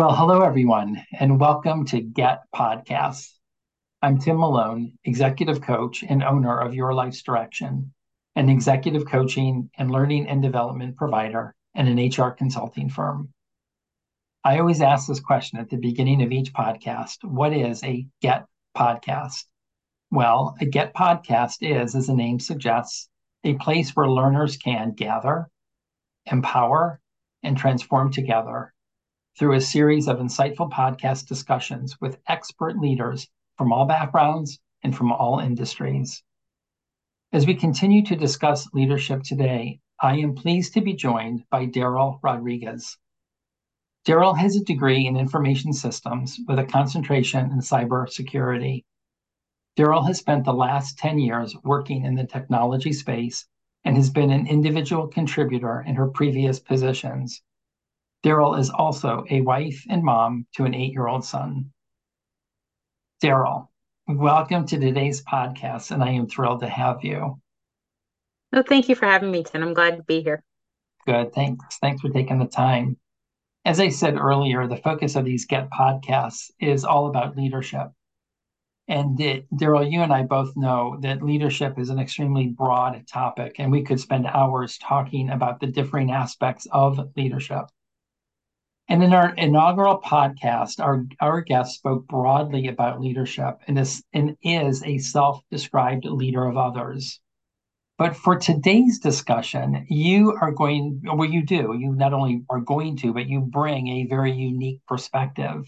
Well, 0.00 0.16
hello, 0.16 0.40
everyone, 0.40 1.04
and 1.12 1.38
welcome 1.38 1.84
to 1.84 2.00
GETT 2.00 2.38
Podcasts. 2.54 3.34
I'm 4.00 4.18
Tim 4.18 4.38
Malone, 4.38 4.96
executive 5.04 5.60
coach 5.60 6.02
and 6.02 6.22
owner 6.22 6.58
of 6.58 6.72
Your 6.74 6.94
Life's 6.94 7.20
Direction, 7.20 7.92
an 8.34 8.48
executive 8.48 9.04
coaching 9.04 9.68
and 9.76 9.90
learning 9.90 10.26
and 10.26 10.40
development 10.40 10.96
provider 10.96 11.54
and 11.74 11.86
an 11.86 11.98
HR 11.98 12.30
consulting 12.30 12.88
firm. 12.88 13.34
I 14.42 14.58
always 14.58 14.80
ask 14.80 15.06
this 15.06 15.20
question 15.20 15.58
at 15.58 15.68
the 15.68 15.76
beginning 15.76 16.22
of 16.22 16.32
each 16.32 16.54
podcast 16.54 17.22
What 17.22 17.52
is 17.52 17.84
a 17.84 18.06
GETT 18.22 18.46
Podcast? 18.74 19.44
Well, 20.10 20.56
a 20.62 20.64
GETT 20.64 20.94
Podcast 20.94 21.56
is, 21.60 21.94
as 21.94 22.06
the 22.06 22.14
name 22.14 22.40
suggests, 22.40 23.10
a 23.44 23.52
place 23.52 23.90
where 23.90 24.08
learners 24.08 24.56
can 24.56 24.92
gather, 24.92 25.50
empower, 26.24 27.02
and 27.42 27.54
transform 27.54 28.10
together 28.10 28.72
through 29.38 29.54
a 29.54 29.60
series 29.60 30.08
of 30.08 30.18
insightful 30.18 30.70
podcast 30.70 31.26
discussions 31.26 32.00
with 32.00 32.20
expert 32.28 32.78
leaders 32.78 33.28
from 33.56 33.72
all 33.72 33.86
backgrounds 33.86 34.58
and 34.82 34.96
from 34.96 35.12
all 35.12 35.38
industries. 35.38 36.22
As 37.32 37.46
we 37.46 37.54
continue 37.54 38.04
to 38.06 38.16
discuss 38.16 38.72
leadership 38.72 39.22
today, 39.22 39.80
I 40.00 40.16
am 40.16 40.34
pleased 40.34 40.74
to 40.74 40.80
be 40.80 40.94
joined 40.94 41.44
by 41.50 41.66
Daryl 41.66 42.18
Rodriguez. 42.22 42.96
Daryl 44.06 44.36
has 44.38 44.56
a 44.56 44.64
degree 44.64 45.06
in 45.06 45.16
information 45.16 45.72
systems 45.72 46.40
with 46.48 46.58
a 46.58 46.64
concentration 46.64 47.50
in 47.52 47.58
cybersecurity. 47.58 48.84
Daryl 49.76 50.06
has 50.06 50.18
spent 50.18 50.44
the 50.44 50.54
last 50.54 50.98
10 50.98 51.18
years 51.18 51.54
working 51.62 52.04
in 52.04 52.14
the 52.14 52.26
technology 52.26 52.92
space 52.92 53.46
and 53.84 53.96
has 53.96 54.10
been 54.10 54.30
an 54.30 54.46
individual 54.46 55.06
contributor 55.06 55.82
in 55.86 55.94
her 55.94 56.08
previous 56.08 56.58
positions. 56.58 57.42
Daryl 58.22 58.58
is 58.58 58.68
also 58.68 59.24
a 59.30 59.40
wife 59.40 59.86
and 59.88 60.02
mom 60.02 60.46
to 60.54 60.66
an 60.66 60.74
eight 60.74 60.92
year 60.92 61.06
old 61.06 61.24
son. 61.24 61.72
Daryl, 63.22 63.68
welcome 64.06 64.66
to 64.66 64.78
today's 64.78 65.24
podcast, 65.24 65.90
and 65.90 66.04
I 66.04 66.10
am 66.10 66.26
thrilled 66.26 66.60
to 66.60 66.68
have 66.68 67.02
you. 67.02 67.40
No, 68.52 68.62
thank 68.62 68.90
you 68.90 68.94
for 68.94 69.06
having 69.06 69.30
me, 69.30 69.42
Tim. 69.42 69.62
I'm 69.62 69.72
glad 69.72 69.96
to 69.96 70.02
be 70.02 70.22
here. 70.22 70.42
Good. 71.06 71.32
Thanks. 71.32 71.78
Thanks 71.78 72.02
for 72.02 72.10
taking 72.10 72.38
the 72.38 72.46
time. 72.46 72.98
As 73.64 73.80
I 73.80 73.88
said 73.88 74.18
earlier, 74.18 74.66
the 74.66 74.76
focus 74.76 75.16
of 75.16 75.24
these 75.24 75.46
GETT 75.46 75.70
podcasts 75.70 76.50
is 76.60 76.84
all 76.84 77.06
about 77.06 77.38
leadership. 77.38 77.90
And 78.86 79.16
Daryl, 79.18 79.90
you 79.90 80.02
and 80.02 80.12
I 80.12 80.24
both 80.24 80.54
know 80.56 80.98
that 81.00 81.22
leadership 81.22 81.78
is 81.78 81.88
an 81.88 81.98
extremely 81.98 82.48
broad 82.48 83.06
topic, 83.06 83.56
and 83.58 83.72
we 83.72 83.82
could 83.82 84.00
spend 84.00 84.26
hours 84.26 84.76
talking 84.76 85.30
about 85.30 85.60
the 85.60 85.68
differing 85.68 86.10
aspects 86.10 86.66
of 86.70 87.00
leadership. 87.16 87.70
And 88.90 89.04
in 89.04 89.14
our 89.14 89.32
inaugural 89.36 90.00
podcast, 90.00 90.80
our, 90.80 91.06
our 91.20 91.42
guest 91.42 91.76
spoke 91.76 92.08
broadly 92.08 92.66
about 92.66 93.00
leadership 93.00 93.60
and 93.68 93.78
is, 93.78 94.02
and 94.12 94.36
is 94.42 94.82
a 94.82 94.98
self 94.98 95.40
described 95.48 96.04
leader 96.04 96.44
of 96.44 96.56
others. 96.56 97.20
But 97.98 98.16
for 98.16 98.36
today's 98.36 98.98
discussion, 98.98 99.86
you 99.88 100.36
are 100.40 100.50
going, 100.50 101.02
well, 101.04 101.24
you 101.24 101.46
do, 101.46 101.76
you 101.78 101.94
not 101.94 102.12
only 102.12 102.42
are 102.50 102.58
going 102.58 102.96
to, 102.96 103.12
but 103.12 103.28
you 103.28 103.42
bring 103.42 103.86
a 103.86 104.06
very 104.06 104.32
unique 104.32 104.80
perspective. 104.88 105.64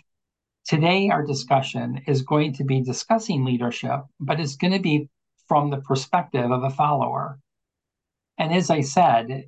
Today, 0.67 1.09
our 1.09 1.25
discussion 1.25 2.03
is 2.09 2.23
going 2.23 2.55
to 2.55 2.65
be 2.65 2.83
discussing 2.83 3.45
leadership, 3.45 4.01
but 4.19 4.41
it's 4.41 4.57
going 4.57 4.73
to 4.73 4.81
be 4.81 5.09
from 5.47 5.71
the 5.71 5.81
perspective 5.81 6.51
of 6.51 6.65
a 6.65 6.71
follower. 6.71 7.39
And 8.37 8.53
as 8.53 8.69
I 8.69 8.81
said 8.81 9.45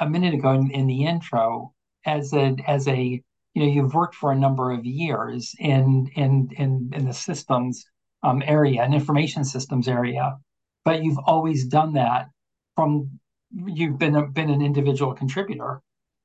a 0.00 0.08
minute 0.08 0.32
ago 0.32 0.52
in, 0.52 0.70
in 0.70 0.86
the 0.86 1.04
intro, 1.04 1.74
as 2.08 2.32
a 2.32 2.56
as 2.66 2.88
a 2.88 3.22
you 3.54 3.62
know 3.62 3.66
you've 3.66 3.94
worked 3.94 4.14
for 4.14 4.32
a 4.32 4.42
number 4.44 4.72
of 4.72 4.84
years 4.84 5.54
in 5.58 6.10
in 6.16 6.50
in, 6.56 6.90
in 6.94 7.06
the 7.06 7.12
systems 7.12 7.84
um, 8.22 8.42
area 8.46 8.82
and 8.82 8.94
information 8.94 9.44
systems 9.44 9.86
area, 9.86 10.38
but 10.84 11.04
you've 11.04 11.18
always 11.26 11.66
done 11.66 11.92
that 11.92 12.30
from 12.74 13.20
you've 13.66 13.98
been 13.98 14.16
a, 14.16 14.26
been 14.26 14.50
an 14.50 14.62
individual 14.62 15.14
contributor, 15.14 15.82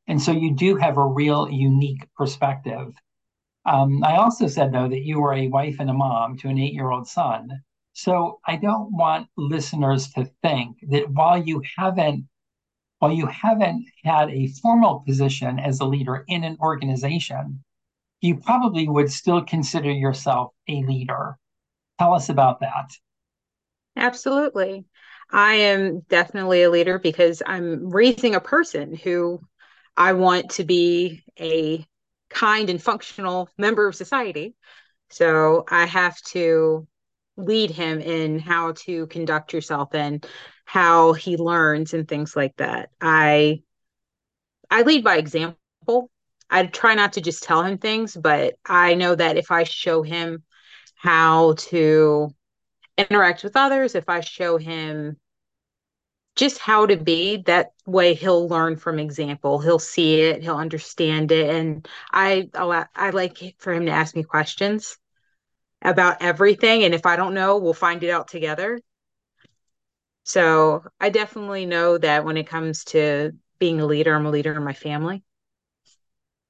and 0.08 0.22
so 0.22 0.32
you 0.32 0.56
do 0.56 0.76
have 0.78 0.98
a 0.98 1.06
real 1.06 1.50
unique 1.50 2.08
perspective. 2.16 2.94
Um, 3.66 4.04
I 4.04 4.16
also 4.18 4.48
said 4.48 4.72
though 4.72 4.90
that 4.90 5.04
you 5.04 5.20
were 5.20 5.34
a 5.34 5.48
wife 5.48 5.78
and 5.80 5.90
a 5.90 5.94
mom 5.94 6.38
to 6.40 6.50
an 6.50 6.58
eight 6.58 6.74
year 6.74 6.92
old 6.92 7.08
son. 7.08 7.50
So 7.94 8.40
I 8.48 8.56
don't 8.56 8.92
want 8.92 9.28
listeners 9.38 10.10
to 10.14 10.26
think 10.42 10.78
that 10.90 11.12
while 11.12 11.38
you 11.38 11.62
haven't 11.78 12.26
while 13.04 13.12
you 13.12 13.26
haven't 13.26 13.86
had 14.06 14.30
a 14.30 14.48
formal 14.48 15.02
position 15.06 15.60
as 15.60 15.82
a 15.82 15.86
leader 15.86 16.24
in 16.30 16.46
an 16.46 16.56
organization, 16.62 17.62
you 18.22 18.38
probably 18.38 18.88
would 18.88 19.12
still 19.12 19.44
consider 19.44 19.92
yourself 19.92 20.54
a 20.70 20.82
leader. 20.84 21.38
Tell 22.00 22.14
us 22.14 22.30
about 22.30 22.62
that. 22.62 22.92
Absolutely. 23.98 24.86
I 25.30 25.56
am 25.56 26.00
definitely 26.08 26.64
a 26.64 26.70
leader 26.70 26.98
because 26.98 27.44
I'm 27.46 27.90
raising 27.90 28.36
a 28.36 28.40
person 28.40 28.96
who 28.96 29.42
I 29.98 30.14
want 30.14 30.52
to 30.52 30.64
be 30.64 31.26
a 31.38 31.86
kind 32.30 32.70
and 32.70 32.82
functional 32.82 33.50
member 33.58 33.86
of 33.86 33.96
society. 33.96 34.56
So 35.10 35.66
I 35.70 35.88
have 35.88 36.16
to 36.28 36.88
lead 37.36 37.70
him 37.70 38.00
in 38.00 38.40
how 38.40 38.72
to 38.86 39.08
conduct 39.08 39.52
yourself 39.52 39.94
and 39.94 40.26
how 40.66 41.14
he 41.14 41.38
learns 41.38 41.94
and 41.94 42.08
things 42.08 42.36
like 42.36 42.56
that. 42.58 42.90
I 43.02 43.64
I 44.70 44.82
lead 44.84 45.04
by 45.04 45.18
example. 45.18 45.58
I 46.50 46.66
try 46.68 46.96
not 46.96 47.14
to 47.14 47.22
just 47.22 47.44
tell 47.44 47.64
him 47.64 47.78
things, 47.78 48.16
but 48.16 48.56
I 48.66 48.96
know 48.96 49.16
that 49.16 49.38
if 49.38 49.52
I 49.52 49.64
show 49.64 50.04
him 50.04 50.44
how 50.96 51.54
to 51.54 52.30
interact 52.98 53.44
with 53.44 53.56
others, 53.56 53.96
if 53.96 54.10
I 54.10 54.22
show 54.22 54.58
him 54.58 55.18
just 56.36 56.58
how 56.58 56.86
to 56.88 56.98
be, 56.98 57.38
that 57.46 57.74
way 57.86 58.14
he'll 58.16 58.48
learn 58.48 58.76
from 58.76 59.00
example. 59.00 59.60
He'll 59.60 59.80
see 59.80 60.22
it, 60.22 60.42
he'll 60.42 60.58
understand 60.58 61.32
it, 61.32 61.50
and 61.50 61.88
I 62.12 62.50
I 62.56 63.12
like 63.12 63.56
for 63.60 63.74
him 63.74 63.86
to 63.86 63.92
ask 63.92 64.16
me 64.16 64.24
questions 64.24 64.98
about 65.82 66.22
everything, 66.22 66.84
and 66.84 66.94
if 66.96 67.06
I 67.06 67.16
don't 67.18 67.34
know, 67.36 67.58
we'll 67.58 67.74
find 67.74 68.04
it 68.04 68.10
out 68.10 68.28
together. 68.30 68.80
So 70.24 70.84
I 71.00 71.10
definitely 71.10 71.66
know 71.66 71.98
that 71.98 72.26
when 72.26 72.38
it 72.38 72.48
comes 72.48 72.86
to 72.86 73.34
being 73.60 73.80
a 73.80 73.86
leader, 73.86 74.16
I'm 74.16 74.26
a 74.26 74.32
leader 74.32 74.54
in 74.54 74.64
my 74.64 74.74
family. 74.74 75.24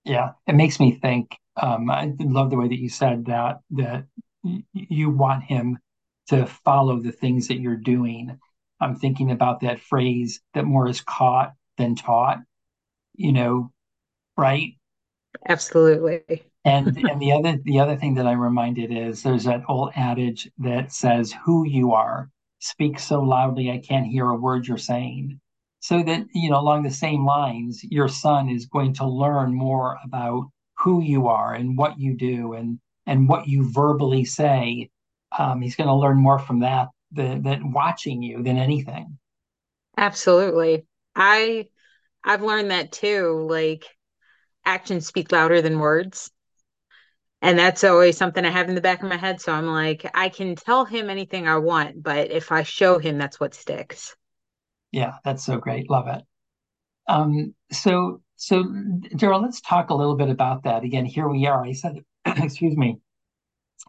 Yeah, 0.05 0.31
it 0.47 0.55
makes 0.55 0.79
me 0.79 0.93
think. 0.93 1.37
Um, 1.61 1.89
I 1.89 2.13
love 2.19 2.49
the 2.49 2.57
way 2.57 2.67
that 2.67 2.79
you 2.79 2.89
said 2.89 3.25
that 3.25 3.59
that 3.71 4.05
you 4.73 5.09
want 5.09 5.43
him 5.43 5.77
to 6.27 6.45
follow 6.45 6.99
the 6.99 7.11
things 7.11 7.47
that 7.47 7.59
you're 7.59 7.77
doing. 7.77 8.39
I'm 8.79 8.95
thinking 8.95 9.31
about 9.31 9.61
that 9.61 9.79
phrase 9.79 10.41
that 10.53 10.65
more 10.65 10.87
is 10.87 11.01
caught 11.01 11.53
than 11.77 11.95
taught. 11.95 12.39
You 13.15 13.31
know, 13.33 13.71
right? 14.37 14.73
Absolutely. 15.47 16.43
and 16.65 16.97
and 17.09 17.21
the 17.21 17.31
other 17.31 17.57
the 17.63 17.79
other 17.79 17.95
thing 17.95 18.15
that 18.15 18.27
I'm 18.27 18.39
reminded 18.39 18.91
is 18.91 19.23
there's 19.23 19.45
that 19.45 19.63
old 19.67 19.91
adage 19.95 20.49
that 20.59 20.91
says 20.91 21.33
who 21.45 21.65
you 21.65 21.93
are 21.93 22.29
speak 22.63 22.97
so 22.97 23.21
loudly 23.21 23.69
I 23.69 23.79
can't 23.79 24.07
hear 24.07 24.29
a 24.29 24.35
word 24.35 24.67
you're 24.67 24.77
saying. 24.77 25.39
So 25.81 26.01
that, 26.03 26.25
you 26.33 26.49
know, 26.49 26.59
along 26.59 26.83
the 26.83 26.91
same 26.91 27.25
lines, 27.25 27.83
your 27.83 28.07
son 28.07 28.49
is 28.49 28.67
going 28.67 28.93
to 28.95 29.05
learn 29.05 29.53
more 29.53 29.97
about 30.03 30.49
who 30.79 31.01
you 31.01 31.27
are 31.27 31.53
and 31.53 31.77
what 31.77 31.99
you 31.99 32.15
do 32.15 32.53
and 32.53 32.79
and 33.05 33.27
what 33.27 33.47
you 33.47 33.69
verbally 33.69 34.23
say. 34.23 34.89
Um, 35.37 35.61
he's 35.61 35.75
going 35.75 35.89
to 35.89 35.95
learn 35.95 36.17
more 36.17 36.39
from 36.39 36.61
that 36.61 36.87
than, 37.11 37.43
than 37.43 37.73
watching 37.73 38.23
you 38.23 38.41
than 38.43 38.57
anything. 38.57 39.17
Absolutely. 39.97 40.85
I 41.15 41.67
I've 42.23 42.43
learned 42.43 42.71
that 42.71 42.93
too. 42.93 43.45
Like 43.49 43.85
actions 44.63 45.05
speak 45.05 45.33
louder 45.33 45.61
than 45.61 45.79
words 45.79 46.31
and 47.43 47.59
that's 47.59 47.83
always 47.83 48.17
something 48.17 48.45
I 48.45 48.49
have 48.49 48.69
in 48.69 48.75
the 48.75 48.81
back 48.81 49.03
of 49.03 49.09
my 49.09 49.17
head. 49.17 49.41
So 49.41 49.51
I'm 49.51 49.67
like, 49.67 50.09
I 50.13 50.29
can 50.29 50.55
tell 50.55 50.85
him 50.85 51.09
anything 51.09 51.45
I 51.45 51.57
want, 51.57 52.01
but 52.01 52.31
if 52.31 52.53
I 52.53 52.63
show 52.63 52.99
him, 52.99 53.17
that's 53.17 53.37
what 53.37 53.53
sticks. 53.53 54.15
Yeah, 54.93 55.15
that's 55.25 55.43
so 55.43 55.57
great. 55.57 55.89
Love 55.89 56.07
it. 56.07 56.23
Um, 57.09 57.53
so, 57.69 58.21
so 58.37 58.63
Daryl, 58.63 59.41
let's 59.41 59.59
talk 59.59 59.89
a 59.89 59.93
little 59.93 60.15
bit 60.15 60.29
about 60.29 60.63
that. 60.63 60.85
Again, 60.85 61.05
here 61.05 61.27
we 61.27 61.45
are. 61.45 61.65
I 61.65 61.73
said, 61.73 61.97
excuse 62.25 62.77
me, 62.77 62.99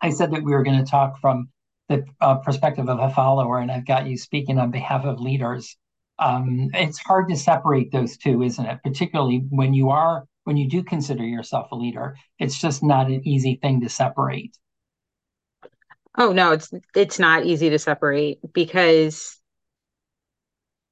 I 0.03 0.11
said 0.11 0.33
that 0.33 0.43
we 0.43 0.51
were 0.51 0.65
going 0.65 0.85
to 0.85 0.91
talk 0.91 1.21
from 1.21 1.49
the 1.89 2.05
uh, 2.21 2.37
perspective 2.37 2.89
of 2.89 2.99
a 2.99 3.15
follower, 3.15 3.61
and 3.61 3.71
I've 3.71 3.87
got 3.87 4.07
you 4.07 4.17
speaking 4.17 4.59
on 4.59 4.73
behalf 4.73 5.05
of 5.05 5.21
leaders. 5.21 5.77
Um, 6.19 6.71
it's 6.75 6.99
hard 6.99 7.29
to 7.29 7.37
separate 7.37 7.93
those 7.93 8.17
two, 8.17 8.43
isn't 8.43 8.67
it? 8.67 8.81
Particularly 8.83 9.45
when 9.51 9.75
you 9.75 9.91
are 9.91 10.25
when 10.45 10.57
you 10.57 10.69
do 10.69 10.83
consider 10.83 11.25
yourself 11.25 11.73
a 11.73 11.77
leader, 11.77 12.17
it's 12.39 12.59
just 12.61 12.83
not 12.83 13.07
an 13.09 13.27
easy 13.27 13.57
thing 13.61 13.81
to 13.81 13.89
separate. 13.89 14.57
Oh 16.17 16.33
no, 16.33 16.53
it's 16.53 16.73
it's 16.95 17.19
not 17.19 17.45
easy 17.45 17.71
to 17.71 17.79
separate 17.79 18.39
because 18.53 19.41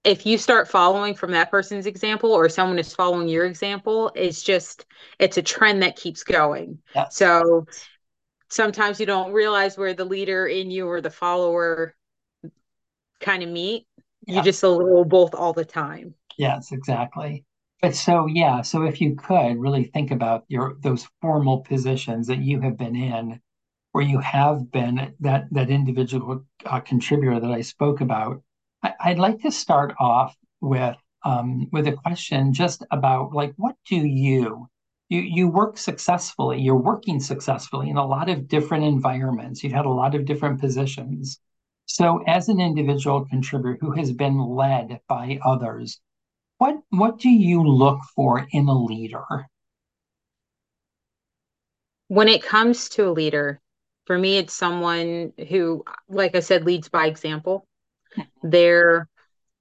if 0.04 0.26
you 0.26 0.37
start 0.37 0.69
following 0.69 1.14
from 1.14 1.31
that 1.31 1.50
person's 1.50 1.87
example 1.87 2.32
or 2.32 2.49
someone 2.49 2.78
is 2.78 2.94
following 2.94 3.28
your 3.28 3.46
example, 3.46 4.10
it's 4.16 4.43
just 4.43 4.84
it's 5.19 5.37
a 5.37 5.43
trend 5.43 5.82
that 5.82 5.96
keeps 5.96 6.25
going. 6.25 6.78
Yes. 6.94 7.16
So 7.16 7.66
sometimes 8.50 9.00
you 9.00 9.06
don't 9.06 9.32
realize 9.32 9.78
where 9.78 9.94
the 9.94 10.04
leader 10.04 10.46
in 10.46 10.70
you 10.70 10.88
or 10.88 11.00
the 11.00 11.10
follower 11.10 11.94
kind 13.20 13.43
of 13.43 13.49
meet. 13.49 13.87
You 14.26 14.43
just 14.43 14.62
a 14.62 14.69
little 14.69 15.04
both 15.04 15.34
all 15.34 15.52
the 15.52 15.64
time. 15.64 16.14
Yes, 16.37 16.72
exactly. 16.72 17.44
But 17.82 17.96
so 17.96 18.26
yeah, 18.26 18.62
so 18.62 18.84
if 18.84 19.00
you 19.00 19.17
could 19.17 19.58
really 19.58 19.84
think 19.84 20.12
about 20.12 20.44
your 20.46 20.76
those 20.81 21.08
formal 21.20 21.62
positions 21.62 22.29
that 22.29 22.38
you 22.38 22.61
have 22.61 22.76
been 22.79 22.94
in, 22.94 23.40
where 23.90 24.05
you 24.05 24.20
have 24.20 24.70
been 24.70 25.14
that 25.19 25.49
that 25.50 25.69
individual 25.69 26.46
uh, 26.64 26.79
contributor 26.79 27.40
that 27.40 27.50
I 27.50 27.61
spoke 27.62 28.00
about, 28.00 28.40
I, 28.84 28.94
would 29.08 29.19
like 29.19 29.43
to 29.43 29.50
start 29.50 29.94
off 29.99 30.37
with 30.61 30.96
um, 31.25 31.67
with 31.73 31.88
a 31.88 31.93
question 31.93 32.52
just 32.52 32.84
about 32.93 33.34
like 33.34 33.52
what 33.56 33.75
do 33.87 33.96
you 33.96 34.69
you 35.08 35.20
you 35.20 35.49
work 35.49 35.76
successfully 35.76 36.61
you're 36.61 36.76
working 36.76 37.19
successfully 37.19 37.90
in 37.90 37.96
a 37.96 38.06
lot 38.06 38.28
of 38.28 38.46
different 38.46 38.85
environments. 38.85 39.64
You've 39.64 39.73
had 39.73 39.87
a 39.87 39.90
lot 39.90 40.14
of 40.14 40.25
different 40.25 40.61
positions. 40.61 41.40
So 41.87 42.23
as 42.28 42.49
an 42.49 42.61
individual 42.61 43.25
contributor 43.25 43.76
who 43.81 43.90
has 43.93 44.12
been 44.12 44.38
led 44.38 45.00
by 45.08 45.40
others 45.44 46.00
what 46.62 46.76
what 46.91 47.19
do 47.19 47.29
you 47.29 47.67
look 47.67 47.99
for 48.14 48.47
in 48.53 48.69
a 48.69 48.73
leader? 48.73 49.25
When 52.06 52.29
it 52.29 52.44
comes 52.44 52.88
to 52.91 53.09
a 53.09 53.11
leader 53.11 53.61
for 54.06 54.17
me 54.17 54.37
it's 54.37 54.55
someone 54.55 55.32
who 55.49 55.82
like 56.09 56.37
i 56.37 56.41
said 56.41 56.64
leads 56.64 56.88
by 56.88 57.06
example. 57.06 57.67
Mm-hmm. 58.17 58.50
They're 58.50 59.09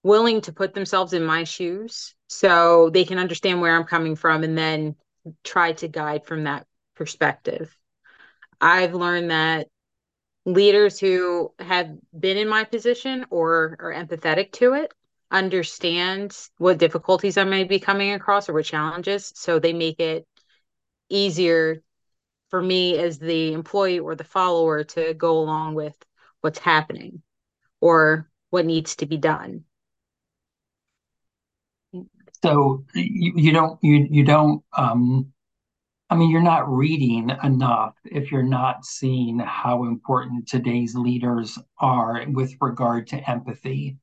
willing 0.03 0.41
to 0.41 0.53
put 0.53 0.75
themselves 0.75 1.13
in 1.13 1.23
my 1.25 1.43
shoes 1.43 2.13
so 2.27 2.91
they 2.91 3.05
can 3.05 3.17
understand 3.17 3.61
where 3.61 3.75
I'm 3.75 3.85
coming 3.85 4.15
from 4.15 4.43
and 4.43 4.55
then 4.55 4.95
try 5.43 5.73
to 5.73 5.87
guide 5.87 6.25
from 6.27 6.43
that 6.43 6.67
perspective. 6.95 7.75
I've 8.59 8.93
learned 8.93 9.31
that 9.31 9.69
leaders 10.45 10.99
who 10.99 11.51
have 11.57 11.89
been 12.17 12.37
in 12.37 12.47
my 12.47 12.63
position 12.63 13.25
or 13.31 13.77
are 13.79 13.93
empathetic 13.93 14.51
to 14.53 14.73
it 14.73 14.93
understand 15.31 16.37
what 16.57 16.77
difficulties 16.77 17.37
I 17.37 17.43
may 17.45 17.63
be 17.63 17.79
coming 17.79 18.13
across 18.13 18.49
or 18.49 18.53
what 18.53 18.65
challenges. 18.65 19.31
So 19.35 19.59
they 19.59 19.73
make 19.73 19.99
it 19.99 20.27
easier 21.09 21.83
for 22.49 22.61
me 22.61 22.97
as 22.97 23.19
the 23.19 23.53
employee 23.53 23.99
or 23.99 24.15
the 24.15 24.23
follower 24.23 24.83
to 24.83 25.13
go 25.15 25.39
along 25.39 25.75
with 25.75 25.95
what's 26.41 26.59
happening 26.59 27.23
or 27.81 28.29
what 28.51 28.65
needs 28.65 28.95
to 28.97 29.05
be 29.07 29.17
done. 29.17 29.65
So 32.43 32.85
you, 32.95 33.33
you 33.35 33.51
don't 33.51 33.79
you 33.83 34.07
you 34.09 34.23
don't 34.23 34.63
um 34.77 35.31
I 36.09 36.15
mean 36.15 36.29
you're 36.31 36.41
not 36.41 36.69
reading 36.69 37.31
enough 37.43 37.95
if 38.05 38.31
you're 38.31 38.43
not 38.43 38.85
seeing 38.85 39.39
how 39.39 39.85
important 39.85 40.47
today's 40.47 40.95
leaders 40.95 41.59
are 41.79 42.25
with 42.27 42.55
regard 42.61 43.07
to 43.07 43.29
empathy. 43.29 43.97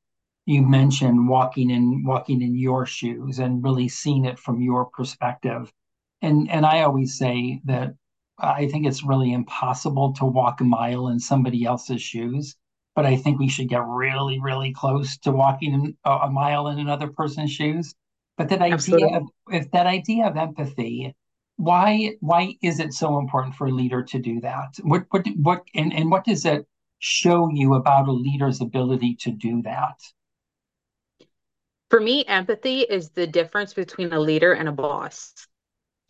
You 0.49 0.61
mentioned 0.63 1.29
walking 1.29 1.69
in 1.69 2.03
walking 2.03 2.41
in 2.41 2.55
your 2.55 2.85
shoes 2.85 3.39
and 3.39 3.63
really 3.63 3.87
seeing 3.87 4.25
it 4.25 4.39
from 4.39 4.61
your 4.61 4.85
perspective. 4.85 5.71
And 6.21 6.49
and 6.49 6.65
I 6.65 6.81
always 6.81 7.17
say 7.17 7.61
that 7.65 7.95
I 8.37 8.67
think 8.67 8.85
it's 8.87 9.03
really 9.03 9.31
impossible 9.33 10.13
to 10.13 10.25
walk 10.25 10.61
a 10.61 10.63
mile 10.63 11.07
in 11.09 11.19
somebody 11.19 11.65
else's 11.65 12.01
shoes 12.01 12.55
but 12.95 13.05
I 13.05 13.15
think 13.15 13.39
we 13.39 13.47
should 13.47 13.69
get 13.69 13.85
really, 13.85 14.39
really 14.41 14.73
close 14.73 15.17
to 15.19 15.31
walking 15.31 15.95
a 16.03 16.29
mile 16.29 16.67
in 16.67 16.79
another 16.79 17.07
person's 17.07 17.51
shoes. 17.51 17.95
But 18.37 18.49
that 18.49 18.61
idea 18.61 19.07
of 19.15 19.23
if 19.49 19.71
that 19.71 19.87
idea 19.87 20.27
of 20.27 20.35
empathy, 20.35 21.15
why 21.55 22.15
why 22.19 22.55
is 22.61 22.79
it 22.79 22.93
so 22.93 23.17
important 23.19 23.55
for 23.55 23.67
a 23.67 23.71
leader 23.71 24.03
to 24.03 24.19
do 24.19 24.41
that? 24.41 24.75
What 24.81 25.05
what 25.11 25.25
what 25.37 25.63
and, 25.75 25.93
and 25.93 26.11
what 26.11 26.25
does 26.25 26.45
it 26.45 26.67
show 26.99 27.49
you 27.53 27.75
about 27.75 28.09
a 28.09 28.11
leader's 28.11 28.59
ability 28.61 29.15
to 29.21 29.31
do 29.31 29.61
that? 29.63 29.97
For 31.89 31.99
me, 31.99 32.23
empathy 32.25 32.81
is 32.81 33.09
the 33.09 33.27
difference 33.27 33.73
between 33.73 34.13
a 34.13 34.19
leader 34.19 34.53
and 34.53 34.69
a 34.69 34.71
boss. 34.71 35.33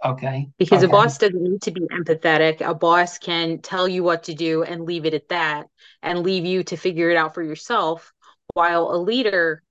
Okay. 0.04 0.50
Because 0.58 0.84
okay. 0.84 0.90
a 0.90 0.92
boss 0.92 1.18
doesn't 1.18 1.42
need 1.42 1.62
to 1.64 1.72
be 1.72 1.82
empathetic. 1.82 2.62
A 2.62 2.74
boss 2.74 3.18
can 3.18 3.60
tell 3.60 3.88
you 3.88 4.04
what 4.04 4.24
to 4.24 4.34
do 4.34 4.64
and 4.64 4.86
leave 4.86 5.06
it 5.06 5.14
at 5.14 5.30
that 5.30 5.68
and 6.02 6.24
leave 6.24 6.46
you 6.46 6.64
to 6.64 6.78
figure 6.78 7.10
it 7.10 7.18
out 7.18 7.34
for 7.34 7.44
yourself, 7.44 8.14
while 8.54 8.92
a 8.92 8.98
leader 8.98 9.62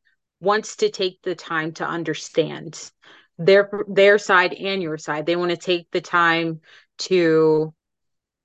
wants 0.41 0.77
to 0.77 0.91
take 0.91 1.21
the 1.23 1.35
time 1.35 1.73
to 1.73 1.87
understand 1.87 2.91
their 3.39 3.71
their 3.89 4.19
side 4.19 4.53
and 4.53 4.83
your 4.83 4.99
side. 4.99 5.27
They 5.27 5.37
want 5.37 5.51
to 5.51 5.57
take 5.57 5.91
the 5.91 6.01
time 6.01 6.61
to 6.99 7.73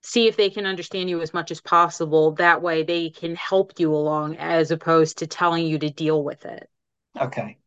see 0.04 0.28
if 0.28 0.36
they 0.36 0.50
can 0.50 0.66
understand 0.66 1.10
you 1.10 1.22
as 1.22 1.34
much 1.34 1.52
as 1.52 1.62
possible. 1.62 2.34
That 2.34 2.62
way 2.62 2.84
they 2.84 3.10
can 3.10 3.36
help 3.36 3.80
you 3.80 3.94
along 3.94 4.38
as 4.38 4.72
opposed 4.72 5.20
to 5.20 5.28
telling 5.28 5.66
you 5.66 5.80
to 5.80 5.90
deal 5.90 6.24
with 6.24 6.46
it. 6.46 6.70
Okay. 7.20 7.58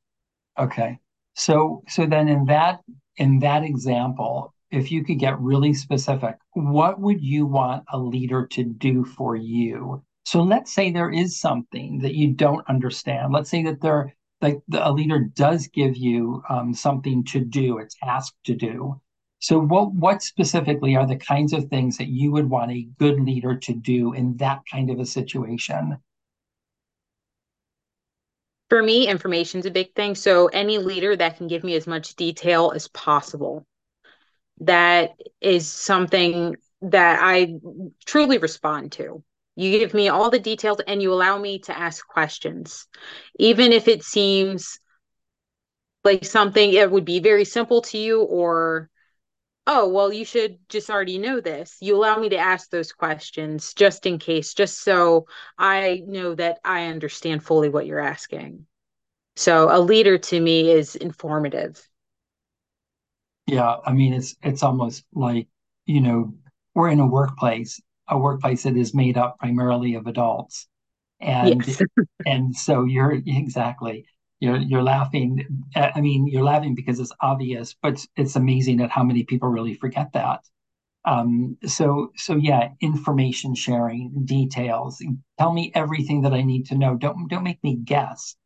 Okay. 0.58 0.98
So 1.34 1.82
so 1.88 2.06
then 2.06 2.28
in 2.28 2.46
that 2.46 2.81
in 3.16 3.38
that 3.40 3.64
example, 3.64 4.54
if 4.70 4.90
you 4.90 5.04
could 5.04 5.19
get 5.19 5.40
really 5.40 5.75
specific, 5.75 6.37
what 6.54 7.00
would 7.00 7.20
you 7.22 7.46
want 7.46 7.84
a 7.93 7.98
leader 7.98 8.46
to 8.48 8.64
do 8.64 9.04
for 9.04 9.37
you? 9.37 10.02
So 10.25 10.43
let's 10.43 10.72
say 10.72 10.90
there 10.90 11.10
is 11.10 11.38
something 11.38 12.00
that 12.00 12.14
you 12.14 12.32
don't 12.32 12.69
understand. 12.69 13.32
Let's 13.32 13.50
say 13.50 13.62
that 13.64 13.81
there, 13.81 14.14
like 14.40 14.60
a 14.72 14.93
leader 14.93 15.20
does 15.20 15.69
give 15.69 15.96
you 15.96 16.43
um, 16.48 16.75
something 16.75 17.25
to 17.26 17.40
do, 17.40 17.78
a 17.78 17.87
task 18.04 18.34
to 18.44 18.54
do. 18.54 19.00
So 19.38 19.60
what 19.60 19.93
what 19.94 20.22
specifically 20.22 20.96
are 20.96 21.06
the 21.06 21.16
kinds 21.16 21.52
of 21.52 21.69
things 21.69 21.98
that 21.98 22.08
you 22.08 22.32
would 22.32 22.50
want 22.50 22.72
a 22.72 22.88
good 22.98 23.20
leader 23.20 23.56
to 23.56 23.72
do 23.75 24.12
in 24.14 24.37
that 24.38 24.62
kind 24.70 24.90
of 24.90 24.98
a 24.98 25.06
situation? 25.06 25.98
For 28.68 28.82
me, 28.82 29.06
information's 29.06 29.66
a 29.66 29.70
big 29.70 29.94
thing. 29.94 30.14
So 30.14 30.48
any 30.48 30.78
leader 30.78 31.14
that 31.16 31.36
can 31.36 31.46
give 31.46 31.62
me 31.62 31.74
as 31.76 31.86
much 31.86 32.16
detail 32.16 32.72
as 32.74 32.88
possible. 32.88 33.66
That 34.60 35.10
is 35.40 35.70
something 35.70 36.56
that 36.82 37.18
I 37.22 37.54
truly 38.04 38.38
respond 38.38 38.92
to. 38.92 39.22
You 39.54 39.78
give 39.78 39.94
me 39.94 40.08
all 40.08 40.30
the 40.30 40.38
details 40.38 40.80
and 40.86 41.00
you 41.00 41.12
allow 41.12 41.38
me 41.38 41.60
to 41.60 41.76
ask 41.76 42.06
questions. 42.06 42.86
Even 43.38 43.72
if 43.72 43.88
it 43.88 44.02
seems 44.02 44.78
like 46.04 46.24
something 46.24 46.72
it 46.72 46.90
would 46.90 47.04
be 47.04 47.20
very 47.20 47.44
simple 47.44 47.82
to 47.82 47.98
you 47.98 48.22
or 48.22 48.90
oh 49.66 49.88
well 49.88 50.12
you 50.12 50.24
should 50.24 50.58
just 50.69 50.91
already 50.91 51.19
know 51.19 51.41
this. 51.41 51.76
You 51.81 51.96
allow 51.96 52.19
me 52.19 52.29
to 52.31 52.36
ask 52.36 52.70
those 52.70 52.93
questions 52.93 53.74
just 53.74 54.06
in 54.06 54.19
case 54.19 54.55
just 54.55 54.82
so 54.82 55.26
i 55.58 56.02
know 56.06 56.34
that 56.34 56.58
i 56.64 56.86
understand 56.86 57.43
fully 57.44 57.69
what 57.69 57.86
you're 57.86 58.00
asking. 58.00 58.67
So 59.36 59.69
a 59.70 59.81
leader 59.81 60.19
to 60.19 60.41
me 60.41 60.70
is 60.70 60.96
informative. 60.96 61.86
Yeah 63.46 63.76
i 63.84 63.93
mean 63.93 64.12
it's 64.12 64.34
it's 64.43 64.62
almost 64.62 65.05
like 65.12 65.48
you 65.86 66.00
know 66.00 66.34
we're 66.74 66.91
in 66.91 67.00
a 67.00 67.06
workplace 67.06 67.81
a 68.08 68.19
workplace 68.19 68.62
that 68.64 68.76
is 68.76 68.94
made 68.94 69.17
up 69.17 69.38
primarily 69.38 69.94
of 69.94 70.06
adults. 70.06 70.69
And 71.20 71.67
yes. 71.67 71.82
and 72.26 72.55
so 72.55 72.84
you're 72.84 73.12
exactly 73.12 74.06
you're 74.46 74.58
you're 74.58 74.82
laughing. 74.82 75.44
I 75.74 76.00
mean, 76.00 76.26
you're 76.26 76.44
laughing 76.44 76.74
because 76.74 77.00
it's 77.00 77.12
obvious, 77.20 77.74
but 77.82 78.05
it's 78.17 78.36
amazing 78.36 78.81
at 78.81 78.91
how 78.91 79.03
many 79.03 79.24
people 79.24 79.48
really 79.48 79.74
forget 79.74 80.12
that. 80.12 80.41
Um, 81.05 81.56
so 81.67 82.12
so 82.17 82.36
yeah, 82.36 82.70
information 82.81 83.55
sharing, 83.55 84.12
details. 84.24 85.03
Tell 85.38 85.53
me 85.53 85.72
everything 85.74 86.22
that 86.22 86.32
I 86.32 86.43
need 86.43 86.67
to 86.67 86.79
know. 86.79 86.96
Don't 86.96 87.29
don't 87.29 87.44
make 87.44 87.62
me 87.62 87.76
guess. 87.76 88.36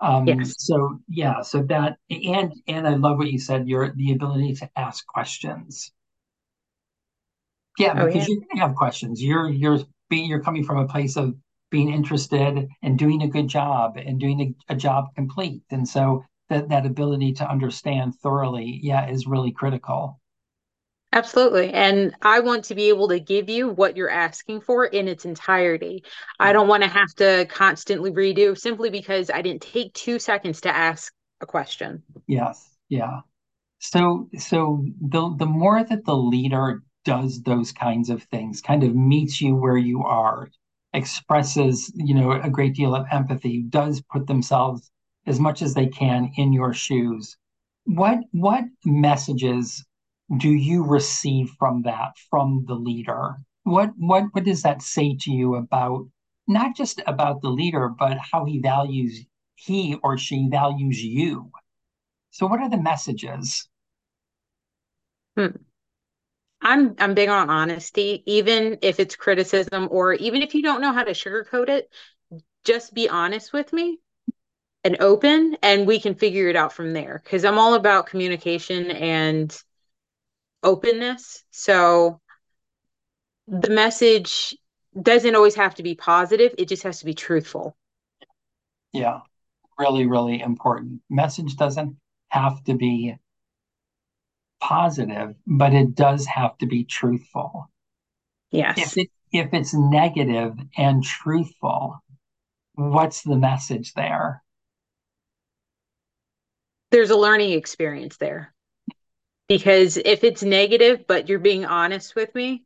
Um, 0.00 0.26
yes. 0.26 0.54
So 0.58 0.98
yeah, 1.08 1.42
so 1.42 1.62
that 1.64 1.98
and 2.10 2.52
and 2.66 2.86
I 2.86 2.94
love 2.94 3.18
what 3.18 3.30
you 3.30 3.38
said. 3.38 3.68
Your 3.68 3.92
the 3.94 4.12
ability 4.12 4.54
to 4.56 4.70
ask 4.76 5.06
questions. 5.06 5.92
Yeah, 7.78 7.94
because 7.94 8.28
oh, 8.28 8.32
yeah. 8.32 8.46
you 8.52 8.60
have 8.60 8.74
questions. 8.74 9.22
You're 9.22 9.48
you're 9.48 9.80
being 10.10 10.28
you're 10.28 10.42
coming 10.42 10.64
from 10.64 10.78
a 10.78 10.86
place 10.86 11.16
of 11.16 11.34
being 11.74 11.92
interested 11.92 12.68
and 12.82 12.96
doing 12.96 13.22
a 13.22 13.26
good 13.26 13.48
job 13.48 13.96
and 13.96 14.20
doing 14.20 14.40
a, 14.40 14.74
a 14.74 14.76
job 14.76 15.12
complete. 15.16 15.64
And 15.70 15.88
so 15.88 16.24
that, 16.48 16.68
that 16.68 16.86
ability 16.86 17.32
to 17.32 17.50
understand 17.50 18.14
thoroughly, 18.22 18.78
yeah, 18.80 19.08
is 19.10 19.26
really 19.26 19.50
critical. 19.50 20.20
Absolutely. 21.12 21.72
And 21.72 22.14
I 22.22 22.38
want 22.38 22.62
to 22.66 22.76
be 22.76 22.90
able 22.90 23.08
to 23.08 23.18
give 23.18 23.48
you 23.48 23.70
what 23.70 23.96
you're 23.96 24.08
asking 24.28 24.60
for 24.60 24.84
in 24.84 25.08
its 25.08 25.24
entirety. 25.24 26.04
I 26.38 26.52
don't 26.52 26.68
want 26.68 26.84
to 26.84 26.88
have 26.88 27.12
to 27.16 27.46
constantly 27.46 28.12
redo 28.12 28.56
simply 28.56 28.88
because 28.88 29.28
I 29.28 29.42
didn't 29.42 29.62
take 29.62 29.92
two 29.94 30.20
seconds 30.20 30.60
to 30.60 30.74
ask 30.74 31.12
a 31.40 31.46
question. 31.46 32.04
Yes. 32.28 32.70
Yeah. 32.88 33.22
So 33.80 34.28
so 34.38 34.86
the 35.00 35.34
the 35.36 35.46
more 35.46 35.82
that 35.82 36.04
the 36.04 36.16
leader 36.16 36.84
does 37.04 37.42
those 37.42 37.72
kinds 37.72 38.10
of 38.10 38.22
things, 38.22 38.60
kind 38.60 38.84
of 38.84 38.94
meets 38.94 39.40
you 39.40 39.56
where 39.56 39.76
you 39.76 40.04
are, 40.04 40.50
expresses 40.94 41.92
you 41.96 42.14
know 42.14 42.32
a 42.32 42.48
great 42.48 42.74
deal 42.74 42.94
of 42.94 43.06
empathy 43.10 43.62
does 43.68 44.00
put 44.10 44.26
themselves 44.26 44.90
as 45.26 45.40
much 45.40 45.62
as 45.62 45.74
they 45.74 45.86
can 45.86 46.32
in 46.36 46.52
your 46.52 46.72
shoes. 46.72 47.36
What 47.84 48.20
what 48.32 48.64
messages 48.84 49.84
do 50.38 50.50
you 50.50 50.82
receive 50.84 51.50
from 51.58 51.82
that 51.82 52.12
from 52.30 52.64
the 52.66 52.74
leader? 52.74 53.36
What 53.64 53.90
what 53.96 54.24
what 54.32 54.44
does 54.44 54.62
that 54.62 54.82
say 54.82 55.16
to 55.20 55.30
you 55.30 55.56
about 55.56 56.06
not 56.46 56.76
just 56.76 57.00
about 57.06 57.42
the 57.42 57.50
leader, 57.50 57.88
but 57.88 58.18
how 58.18 58.44
he 58.44 58.58
values 58.60 59.24
he 59.56 59.96
or 60.02 60.16
she 60.18 60.48
values 60.48 61.02
you? 61.02 61.50
So 62.30 62.46
what 62.46 62.60
are 62.60 62.70
the 62.70 62.80
messages? 62.80 63.68
Hmm. 65.36 65.56
I'm 66.64 66.94
I'm 66.98 67.14
big 67.14 67.28
on 67.28 67.50
honesty, 67.50 68.22
even 68.26 68.78
if 68.80 68.98
it's 68.98 69.16
criticism 69.16 69.88
or 69.90 70.14
even 70.14 70.42
if 70.42 70.54
you 70.54 70.62
don't 70.62 70.80
know 70.80 70.92
how 70.92 71.04
to 71.04 71.12
sugarcoat 71.12 71.68
it, 71.68 71.92
just 72.64 72.94
be 72.94 73.08
honest 73.08 73.52
with 73.52 73.72
me 73.72 73.98
and 74.82 74.96
open 75.00 75.56
and 75.62 75.86
we 75.86 76.00
can 76.00 76.14
figure 76.14 76.48
it 76.48 76.56
out 76.56 76.72
from 76.72 76.94
there 76.94 77.20
because 77.22 77.44
I'm 77.44 77.58
all 77.58 77.74
about 77.74 78.06
communication 78.06 78.90
and 78.90 79.56
openness. 80.62 81.44
So 81.50 82.20
the 83.46 83.70
message 83.70 84.56
doesn't 85.00 85.34
always 85.34 85.56
have 85.56 85.74
to 85.74 85.82
be 85.82 85.94
positive, 85.94 86.54
it 86.56 86.68
just 86.68 86.84
has 86.84 87.00
to 87.00 87.04
be 87.04 87.14
truthful. 87.14 87.76
Yeah, 88.92 89.20
really, 89.78 90.06
really 90.06 90.40
important. 90.40 91.02
Message 91.10 91.56
doesn't 91.56 91.96
have 92.28 92.62
to 92.64 92.74
be 92.74 93.16
positive, 94.64 95.34
but 95.46 95.74
it 95.74 95.94
does 95.94 96.26
have 96.26 96.56
to 96.58 96.66
be 96.66 96.84
truthful. 96.84 97.70
Yes. 98.50 98.78
If 98.78 98.96
it 98.96 99.10
if 99.32 99.52
it's 99.52 99.74
negative 99.74 100.56
and 100.76 101.02
truthful, 101.02 102.02
what's 102.74 103.22
the 103.22 103.36
message 103.36 103.92
there? 103.94 104.42
There's 106.90 107.10
a 107.10 107.16
learning 107.16 107.52
experience 107.52 108.16
there. 108.16 108.54
Because 109.48 109.98
if 109.98 110.24
it's 110.24 110.42
negative, 110.42 111.06
but 111.06 111.28
you're 111.28 111.38
being 111.40 111.66
honest 111.66 112.14
with 112.14 112.34
me, 112.34 112.64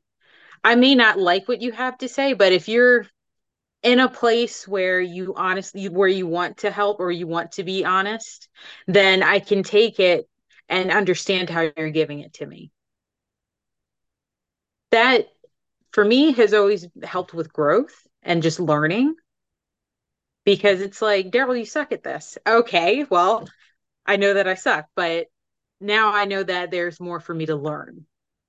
I 0.63 0.77
may 0.77 0.95
not 0.95 1.19
like 1.19 1.49
what 1.49 1.63
you 1.63 1.73
have 1.73 1.99
to 1.99 2.09
say, 2.09 2.35
but 2.35 2.53
if 2.53 2.69
you're 2.69 3.07
in 3.83 3.99
a 3.99 4.09
place 4.09 4.69
where 4.69 5.01
you 5.01 5.35
honestly 5.37 5.89
where 5.89 6.09
you 6.09 6.27
want 6.27 6.59
to 6.59 6.71
help 6.71 7.01
or 7.01 7.11
you 7.11 7.27
want 7.27 7.53
to 7.53 7.65
be 7.65 7.85
honest, 7.85 8.49
then 8.87 9.23
I 9.23 9.41
can 9.41 9.63
take 9.63 9.99
it 9.99 10.29
and 10.69 10.91
understand 10.91 11.51
how 11.51 11.71
you're 11.77 11.91
giving 11.91 12.21
it 12.21 12.35
to 12.35 12.47
me. 12.47 12.71
That 14.91 15.29
for 15.93 16.05
me 16.05 16.33
has 16.33 16.55
always 16.55 16.87
helped 17.03 17.35
with 17.35 17.53
growth 17.53 18.07
and 18.23 18.43
just 18.43 18.61
learning 18.61 19.15
because 20.45 20.81
it's 20.81 21.03
like, 21.03 21.31
Daryl, 21.31 21.59
you 21.59 21.65
suck 21.65 21.93
at 21.93 22.03
this. 22.03 22.39
Okay, 22.47 23.05
well, 23.11 23.47
I 24.07 24.17
know 24.17 24.35
that 24.35 24.49
I 24.49 24.55
suck, 24.55 24.87
but 24.97 25.27
now 25.81 26.13
I 26.13 26.25
know 26.25 26.43
that 26.43 26.71
there's 26.71 27.01
more 27.01 27.21
for 27.21 27.35
me 27.35 27.47
to 27.47 27.57
learn. 27.57 28.07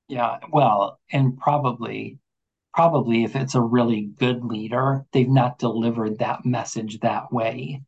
Yeah, 0.07 0.39
well, 0.51 0.99
and 1.11 1.37
probably 1.37 2.19
probably 2.73 3.23
if 3.23 3.35
it's 3.35 3.55
a 3.55 3.61
really 3.61 4.09
good 4.17 4.43
leader, 4.43 5.05
they've 5.11 5.29
not 5.29 5.59
delivered 5.59 6.19
that 6.19 6.45
message 6.45 6.99
that 6.99 7.31
way. 7.31 7.81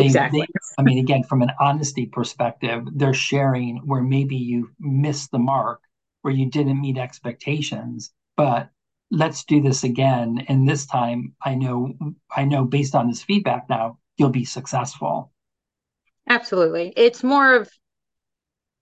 They, 0.00 0.06
exactly. 0.06 0.40
They, 0.40 0.46
I 0.78 0.82
mean, 0.82 0.98
again, 0.98 1.22
from 1.22 1.42
an 1.42 1.52
honesty 1.60 2.06
perspective, 2.06 2.84
they're 2.94 3.14
sharing 3.14 3.78
where 3.78 4.02
maybe 4.02 4.36
you 4.36 4.70
missed 4.78 5.30
the 5.30 5.38
mark, 5.38 5.80
where 6.22 6.34
you 6.34 6.50
didn't 6.50 6.80
meet 6.80 6.98
expectations, 6.98 8.12
but 8.36 8.70
let's 9.10 9.44
do 9.44 9.60
this 9.60 9.84
again. 9.84 10.44
And 10.48 10.68
this 10.68 10.86
time, 10.86 11.34
I 11.44 11.54
know, 11.54 11.94
I 12.34 12.44
know, 12.44 12.64
based 12.64 12.94
on 12.94 13.08
this 13.08 13.22
feedback 13.22 13.68
now, 13.68 13.98
you'll 14.16 14.30
be 14.30 14.44
successful. 14.44 15.32
Absolutely, 16.28 16.92
it's 16.96 17.22
more 17.22 17.54
of 17.54 17.70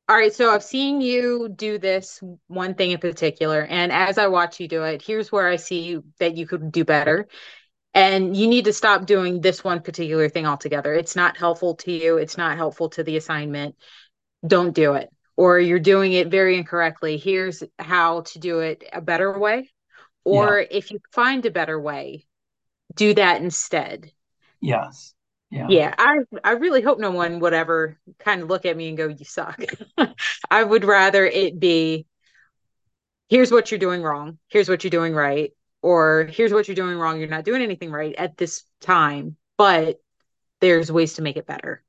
all 0.08 0.16
right, 0.16 0.34
so 0.34 0.50
I've 0.50 0.64
seen 0.64 1.02
you 1.02 1.50
do 1.50 1.78
this 1.78 2.22
one 2.46 2.74
thing 2.74 2.92
in 2.92 2.98
particular, 2.98 3.66
and 3.66 3.92
as 3.92 4.16
I 4.16 4.28
watch 4.28 4.58
you 4.58 4.66
do 4.66 4.82
it, 4.84 5.02
here's 5.02 5.30
where 5.30 5.46
I 5.46 5.56
see 5.56 5.98
that 6.18 6.34
you 6.34 6.46
could 6.46 6.72
do 6.72 6.82
better. 6.82 7.28
And 7.94 8.36
you 8.36 8.46
need 8.46 8.66
to 8.66 8.72
stop 8.72 9.06
doing 9.06 9.40
this 9.40 9.64
one 9.64 9.80
particular 9.80 10.28
thing 10.28 10.46
altogether. 10.46 10.94
It's 10.94 11.16
not 11.16 11.36
helpful 11.36 11.74
to 11.76 11.92
you, 11.92 12.18
it's 12.18 12.38
not 12.38 12.56
helpful 12.56 12.90
to 12.90 13.02
the 13.02 13.16
assignment. 13.16 13.76
Don't 14.46 14.74
do 14.74 14.94
it. 14.94 15.10
Or 15.36 15.58
you're 15.58 15.78
doing 15.78 16.12
it 16.12 16.28
very 16.28 16.56
incorrectly. 16.56 17.16
Here's 17.16 17.62
how 17.78 18.22
to 18.22 18.38
do 18.38 18.60
it 18.60 18.84
a 18.92 19.00
better 19.00 19.38
way. 19.38 19.70
Or 20.24 20.60
yeah. 20.60 20.66
if 20.70 20.90
you 20.90 21.00
find 21.12 21.46
a 21.46 21.50
better 21.50 21.80
way, 21.80 22.26
do 22.94 23.14
that 23.14 23.40
instead. 23.40 24.10
Yes. 24.60 25.14
Yeah. 25.50 25.66
Yeah, 25.70 25.94
I 25.96 26.18
I 26.44 26.50
really 26.52 26.82
hope 26.82 26.98
no 26.98 27.10
one 27.10 27.40
would 27.40 27.54
ever 27.54 27.98
kind 28.18 28.42
of 28.42 28.50
look 28.50 28.66
at 28.66 28.76
me 28.76 28.88
and 28.88 28.98
go, 28.98 29.08
"You 29.08 29.24
suck." 29.24 29.58
I 30.50 30.62
would 30.62 30.84
rather 30.84 31.24
it 31.24 31.58
be, 31.58 32.06
"Here's 33.30 33.50
what 33.50 33.70
you're 33.70 33.78
doing 33.78 34.02
wrong. 34.02 34.38
Here's 34.48 34.68
what 34.68 34.84
you're 34.84 34.90
doing 34.90 35.14
right." 35.14 35.52
Or 35.82 36.24
here's 36.24 36.52
what 36.52 36.68
you're 36.68 36.74
doing 36.74 36.98
wrong. 36.98 37.18
You're 37.18 37.28
not 37.28 37.44
doing 37.44 37.62
anything 37.62 37.90
right 37.90 38.14
at 38.16 38.36
this 38.36 38.64
time, 38.80 39.36
but 39.56 40.00
there's 40.60 40.90
ways 40.90 41.14
to 41.14 41.22
make 41.22 41.36
it 41.36 41.46
better. 41.46 41.82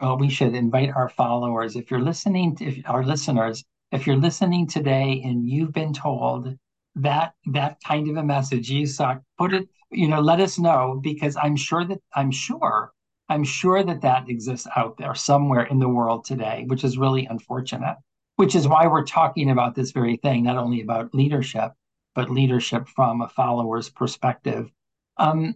Well, 0.00 0.18
we 0.18 0.30
should 0.30 0.54
invite 0.54 0.90
our 0.90 1.08
followers. 1.08 1.76
If 1.76 1.90
you're 1.90 2.00
listening, 2.00 2.56
to, 2.56 2.64
if 2.66 2.88
our 2.88 3.04
listeners, 3.04 3.64
if 3.90 4.06
you're 4.06 4.16
listening 4.16 4.66
today 4.66 5.22
and 5.24 5.48
you've 5.48 5.72
been 5.72 5.92
told 5.92 6.56
that 6.96 7.34
that 7.46 7.78
kind 7.86 8.08
of 8.10 8.16
a 8.16 8.22
message, 8.22 8.70
you 8.70 8.86
suck, 8.86 9.22
put 9.38 9.54
it, 9.54 9.68
you 9.90 10.08
know, 10.08 10.20
let 10.20 10.40
us 10.40 10.58
know 10.58 11.00
because 11.02 11.36
I'm 11.36 11.56
sure 11.56 11.84
that 11.84 11.98
I'm 12.14 12.30
sure 12.30 12.92
I'm 13.32 13.44
sure 13.44 13.82
that 13.82 14.02
that 14.02 14.28
exists 14.28 14.68
out 14.76 14.98
there 14.98 15.14
somewhere 15.14 15.64
in 15.64 15.78
the 15.78 15.88
world 15.88 16.24
today, 16.24 16.64
which 16.66 16.84
is 16.84 16.98
really 16.98 17.24
unfortunate, 17.24 17.96
which 18.36 18.54
is 18.54 18.68
why 18.68 18.86
we're 18.86 19.04
talking 19.06 19.50
about 19.50 19.74
this 19.74 19.92
very 19.92 20.16
thing, 20.16 20.44
not 20.44 20.58
only 20.58 20.82
about 20.82 21.14
leadership, 21.14 21.72
but 22.14 22.30
leadership 22.30 22.88
from 22.88 23.22
a 23.22 23.28
follower's 23.28 23.88
perspective. 23.88 24.70
Um, 25.16 25.54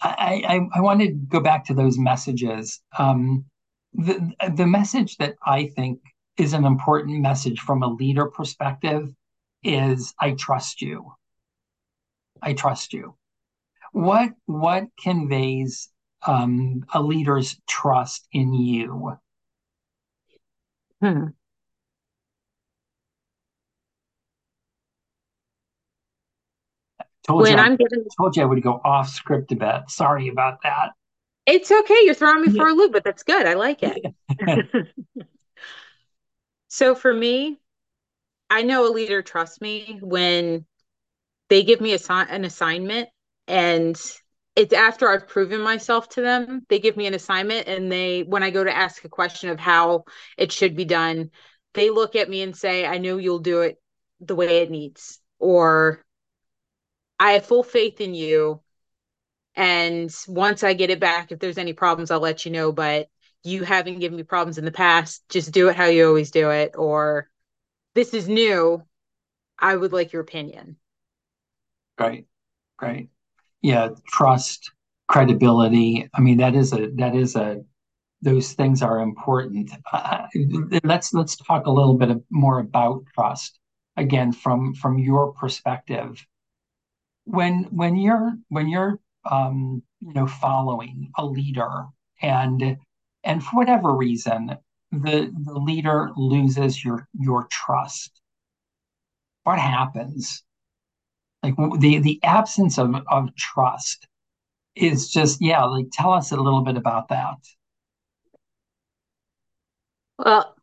I, 0.00 0.42
I, 0.46 0.78
I 0.78 0.80
want 0.80 1.00
to 1.00 1.08
go 1.08 1.40
back 1.40 1.66
to 1.66 1.74
those 1.74 1.98
messages. 1.98 2.80
Um, 2.98 3.44
the, 3.92 4.32
the 4.54 4.66
message 4.66 5.16
that 5.16 5.34
I 5.44 5.66
think 5.66 6.00
is 6.36 6.52
an 6.52 6.64
important 6.64 7.20
message 7.20 7.60
from 7.60 7.82
a 7.82 7.88
leader 7.88 8.26
perspective 8.26 9.12
is 9.62 10.14
I 10.20 10.32
trust 10.32 10.80
you. 10.80 11.12
I 12.40 12.52
trust 12.52 12.92
you. 12.92 13.16
What 13.92 14.30
what 14.46 14.84
conveys 15.02 15.88
um, 16.26 16.84
a 16.92 17.02
leader's 17.02 17.60
trust 17.68 18.28
in 18.32 18.52
you? 18.54 19.16
Hmm. 21.00 21.28
Told 27.28 27.42
when 27.42 27.58
you, 27.58 27.62
I'm 27.62 27.76
given, 27.76 28.06
told 28.18 28.36
you 28.36 28.42
I 28.42 28.46
would 28.46 28.62
go 28.62 28.80
off 28.84 29.10
script 29.10 29.52
a 29.52 29.56
bit. 29.56 29.82
Sorry 29.88 30.28
about 30.28 30.62
that. 30.62 30.92
It's 31.44 31.70
okay. 31.70 32.00
You're 32.04 32.14
throwing 32.14 32.42
me 32.42 32.56
for 32.56 32.68
a 32.68 32.72
loop, 32.72 32.92
but 32.92 33.04
that's 33.04 33.22
good. 33.22 33.46
I 33.46 33.54
like 33.54 33.80
it. 33.82 34.14
so 36.68 36.94
for 36.94 37.12
me, 37.12 37.58
I 38.50 38.62
know 38.62 38.86
a 38.86 38.92
leader 38.92 39.22
trusts 39.22 39.60
me 39.60 39.98
when 40.02 40.64
they 41.48 41.62
give 41.62 41.80
me 41.80 41.94
a, 41.94 41.98
an 42.10 42.44
assignment 42.44 43.08
and 43.46 44.00
it's 44.56 44.72
after 44.72 45.08
I've 45.08 45.28
proven 45.28 45.60
myself 45.60 46.08
to 46.10 46.20
them. 46.20 46.66
They 46.68 46.80
give 46.80 46.96
me 46.96 47.06
an 47.06 47.14
assignment 47.14 47.68
and 47.68 47.92
they 47.92 48.22
when 48.22 48.42
I 48.42 48.50
go 48.50 48.64
to 48.64 48.76
ask 48.76 49.04
a 49.04 49.08
question 49.08 49.50
of 49.50 49.60
how 49.60 50.04
it 50.36 50.50
should 50.50 50.76
be 50.76 50.84
done, 50.84 51.30
they 51.74 51.90
look 51.90 52.16
at 52.16 52.28
me 52.28 52.42
and 52.42 52.56
say, 52.56 52.84
"I 52.84 52.98
know 52.98 53.18
you'll 53.18 53.38
do 53.38 53.60
it 53.60 53.76
the 54.20 54.34
way 54.34 54.62
it 54.62 54.70
needs." 54.70 55.20
Or 55.38 56.04
I 57.18 57.32
have 57.32 57.46
full 57.46 57.62
faith 57.62 58.00
in 58.00 58.14
you. 58.14 58.60
And 59.54 60.14
once 60.28 60.62
I 60.62 60.74
get 60.74 60.90
it 60.90 61.00
back, 61.00 61.32
if 61.32 61.40
there's 61.40 61.58
any 61.58 61.72
problems, 61.72 62.10
I'll 62.10 62.20
let 62.20 62.44
you 62.44 62.52
know. 62.52 62.70
But 62.72 63.08
you 63.42 63.64
haven't 63.64 63.98
given 64.00 64.16
me 64.16 64.22
problems 64.22 64.58
in 64.58 64.64
the 64.64 64.72
past. 64.72 65.28
Just 65.28 65.52
do 65.52 65.68
it 65.68 65.76
how 65.76 65.86
you 65.86 66.06
always 66.06 66.30
do 66.30 66.50
it. 66.50 66.74
Or 66.76 67.28
this 67.94 68.14
is 68.14 68.28
new. 68.28 68.82
I 69.58 69.74
would 69.74 69.92
like 69.92 70.12
your 70.12 70.22
opinion. 70.22 70.76
Right. 71.98 72.26
Right 72.80 73.08
yeah, 73.62 73.88
trust, 74.06 74.72
credibility. 75.08 76.08
I 76.14 76.20
mean, 76.20 76.38
that 76.38 76.54
is 76.54 76.72
a 76.72 76.88
that 76.96 77.14
is 77.14 77.36
a 77.36 77.62
those 78.22 78.52
things 78.52 78.82
are 78.82 79.00
important. 79.00 79.70
Uh, 79.92 80.26
let's 80.84 81.12
let's 81.14 81.36
talk 81.36 81.66
a 81.66 81.70
little 81.70 81.94
bit 81.94 82.16
more 82.30 82.60
about 82.60 83.04
trust 83.14 83.58
again 83.96 84.32
from 84.32 84.74
from 84.74 84.98
your 84.98 85.32
perspective. 85.32 86.24
When 87.30 87.64
when 87.64 87.96
you're 87.96 88.32
when 88.48 88.68
you're 88.68 88.98
um, 89.30 89.82
you 90.00 90.12
know 90.14 90.26
following 90.26 91.12
a 91.16 91.24
leader 91.24 91.86
and 92.22 92.78
and 93.22 93.44
for 93.44 93.56
whatever 93.56 93.94
reason 93.94 94.56
the 94.90 95.32
the 95.44 95.58
leader 95.58 96.10
loses 96.16 96.82
your 96.84 97.06
your 97.12 97.46
trust, 97.50 98.20
what 99.44 99.58
happens? 99.58 100.44
like 101.42 101.54
the 101.80 101.98
the 101.98 102.20
absence 102.22 102.78
of 102.78 102.94
of 103.08 103.34
trust 103.36 104.06
is 104.76 105.10
just 105.10 105.40
yeah 105.42 105.64
like 105.64 105.86
tell 105.92 106.12
us 106.12 106.32
a 106.32 106.36
little 106.36 106.62
bit 106.62 106.76
about 106.76 107.08
that 107.08 107.36
Well, 110.18 110.56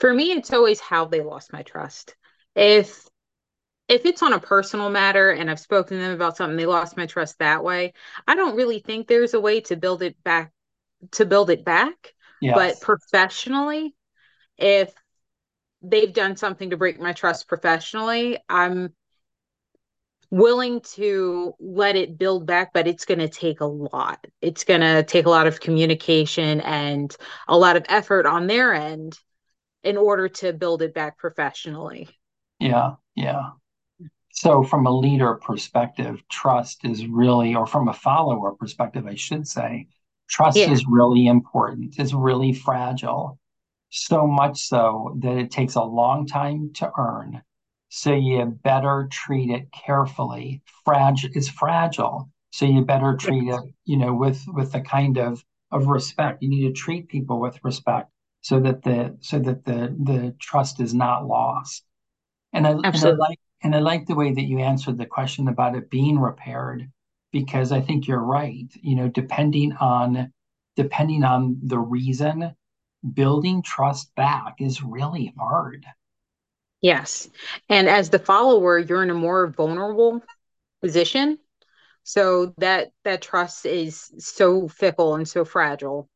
for 0.00 0.12
me, 0.12 0.32
it's 0.32 0.52
always 0.52 0.80
how 0.80 1.04
they 1.06 1.22
lost 1.22 1.52
my 1.52 1.62
trust. 1.62 2.14
If 2.54 3.06
if 3.88 4.04
it's 4.04 4.22
on 4.22 4.34
a 4.34 4.40
personal 4.40 4.90
matter 4.90 5.30
and 5.30 5.50
I've 5.50 5.60
spoken 5.60 5.96
to 5.96 6.02
them 6.02 6.12
about 6.12 6.36
something, 6.36 6.56
they 6.56 6.66
lost 6.66 6.96
my 6.96 7.06
trust 7.06 7.38
that 7.38 7.64
way. 7.64 7.94
I 8.26 8.34
don't 8.34 8.56
really 8.56 8.80
think 8.80 9.06
there's 9.06 9.34
a 9.34 9.40
way 9.40 9.60
to 9.62 9.76
build 9.76 10.02
it 10.02 10.22
back 10.22 10.52
to 11.12 11.24
build 11.24 11.50
it 11.50 11.64
back. 11.64 12.14
Yes. 12.40 12.54
But 12.54 12.80
professionally, 12.80 13.94
if 14.56 14.92
they've 15.82 16.12
done 16.12 16.36
something 16.36 16.70
to 16.70 16.76
break 16.76 17.00
my 17.00 17.12
trust 17.12 17.48
professionally, 17.48 18.38
I'm 18.48 18.92
willing 20.30 20.80
to 20.80 21.54
let 21.58 21.96
it 21.96 22.18
build 22.18 22.46
back, 22.46 22.72
but 22.74 22.86
it's 22.86 23.06
going 23.06 23.20
to 23.20 23.28
take 23.28 23.60
a 23.60 23.66
lot. 23.66 24.24
It's 24.42 24.64
going 24.64 24.82
to 24.82 25.02
take 25.02 25.26
a 25.26 25.30
lot 25.30 25.46
of 25.46 25.60
communication 25.60 26.60
and 26.60 27.14
a 27.46 27.56
lot 27.56 27.76
of 27.76 27.86
effort 27.88 28.26
on 28.26 28.46
their 28.46 28.74
end 28.74 29.18
in 29.82 29.96
order 29.96 30.28
to 30.28 30.52
build 30.52 30.82
it 30.82 30.92
back 30.92 31.16
professionally. 31.18 32.08
Yeah, 32.58 32.96
yeah. 33.14 33.50
So, 34.30 34.62
from 34.62 34.86
a 34.86 34.90
leader 34.96 35.34
perspective, 35.34 36.22
trust 36.30 36.84
is 36.84 37.06
really, 37.06 37.54
or 37.54 37.66
from 37.66 37.88
a 37.88 37.92
follower 37.92 38.54
perspective, 38.54 39.06
I 39.06 39.14
should 39.16 39.46
say, 39.48 39.88
trust 40.28 40.56
Yeah, 40.56 40.72
is 40.72 40.86
really 40.86 41.26
important. 41.26 41.98
It's 41.98 42.12
really 42.14 42.52
fragile. 42.52 43.38
So 43.90 44.26
much 44.26 44.60
so 44.60 45.16
that 45.20 45.36
it 45.38 45.50
takes 45.50 45.74
a 45.74 45.82
long 45.82 46.26
time 46.26 46.72
to 46.74 46.92
earn. 46.98 47.42
So 47.88 48.14
you 48.14 48.44
better 48.46 49.08
treat 49.10 49.50
it 49.50 49.72
carefully. 49.72 50.62
Fragile 50.84 51.30
is 51.34 51.48
fragile. 51.48 52.30
So 52.50 52.66
you 52.66 52.84
better 52.84 53.16
treat 53.16 53.48
it, 53.48 53.60
you 53.84 53.96
know, 53.96 54.14
with 54.14 54.42
with 54.48 54.72
the 54.72 54.80
kind 54.82 55.18
of 55.18 55.44
of 55.70 55.86
respect. 55.86 56.42
You 56.42 56.50
need 56.50 56.66
to 56.68 56.72
treat 56.72 57.08
people 57.08 57.40
with 57.40 57.58
respect 57.64 58.10
so 58.42 58.60
that 58.60 58.82
the 58.82 59.16
so 59.20 59.38
that 59.40 59.64
the 59.64 59.96
the 60.04 60.34
trust 60.38 60.80
is 60.80 60.94
not 60.94 61.26
lost. 61.26 61.84
And 62.52 62.66
I 62.66 62.72
and 62.72 63.04
I 63.04 63.10
like 63.10 63.40
and 63.62 63.74
I 63.74 63.80
like 63.80 64.06
the 64.06 64.14
way 64.14 64.32
that 64.32 64.44
you 64.44 64.58
answered 64.58 64.98
the 64.98 65.06
question 65.06 65.48
about 65.48 65.76
it 65.76 65.90
being 65.90 66.18
repaired 66.18 66.90
because 67.32 67.72
I 67.72 67.80
think 67.80 68.06
you're 68.06 68.22
right. 68.22 68.68
You 68.74 68.96
know, 68.96 69.08
depending 69.08 69.72
on 69.74 70.32
depending 70.76 71.24
on 71.24 71.58
the 71.62 71.78
reason, 71.78 72.54
building 73.14 73.62
trust 73.62 74.14
back 74.14 74.56
is 74.60 74.82
really 74.82 75.34
hard. 75.36 75.84
Yes. 76.80 77.28
And 77.68 77.88
as 77.88 78.10
the 78.10 78.20
follower, 78.20 78.78
you're 78.78 79.02
in 79.02 79.10
a 79.10 79.14
more 79.14 79.48
vulnerable 79.48 80.22
position. 80.80 81.38
So 82.04 82.54
that 82.58 82.92
that 83.04 83.20
trust 83.20 83.66
is 83.66 84.10
so 84.18 84.68
fickle 84.68 85.16
and 85.16 85.28
so 85.28 85.44
fragile. 85.44 86.08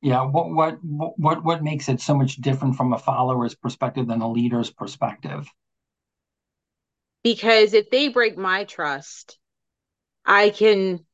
Yeah, 0.00 0.22
what 0.22 0.50
what 0.50 0.78
what 0.82 1.44
what 1.44 1.62
makes 1.62 1.88
it 1.88 2.00
so 2.00 2.14
much 2.14 2.36
different 2.36 2.76
from 2.76 2.92
a 2.92 2.98
follower's 2.98 3.54
perspective 3.54 4.06
than 4.06 4.20
a 4.20 4.30
leader's 4.30 4.70
perspective? 4.70 5.46
Because 7.24 7.74
if 7.74 7.90
they 7.90 8.08
break 8.08 8.38
my 8.38 8.64
trust, 8.64 9.38
I 10.24 10.50
can 10.50 11.04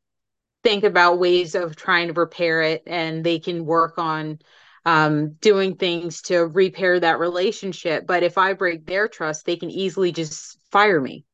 think 0.62 0.84
about 0.84 1.18
ways 1.18 1.54
of 1.54 1.76
trying 1.76 2.08
to 2.08 2.12
repair 2.12 2.60
it 2.60 2.82
and 2.86 3.24
they 3.24 3.38
can 3.38 3.64
work 3.64 3.96
on 3.96 4.40
um, 4.84 5.32
doing 5.40 5.76
things 5.76 6.22
to 6.22 6.40
repair 6.40 7.00
that 7.00 7.18
relationship. 7.18 8.06
But 8.06 8.22
if 8.22 8.38
I 8.38 8.52
break 8.54 8.84
their 8.84 9.08
trust, 9.08 9.46
they 9.46 9.56
can 9.56 9.70
easily 9.70 10.12
just 10.12 10.58
fire 10.70 11.00
me. 11.00 11.24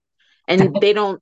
And 0.46 0.76
they 0.80 0.92
don't, 0.92 1.20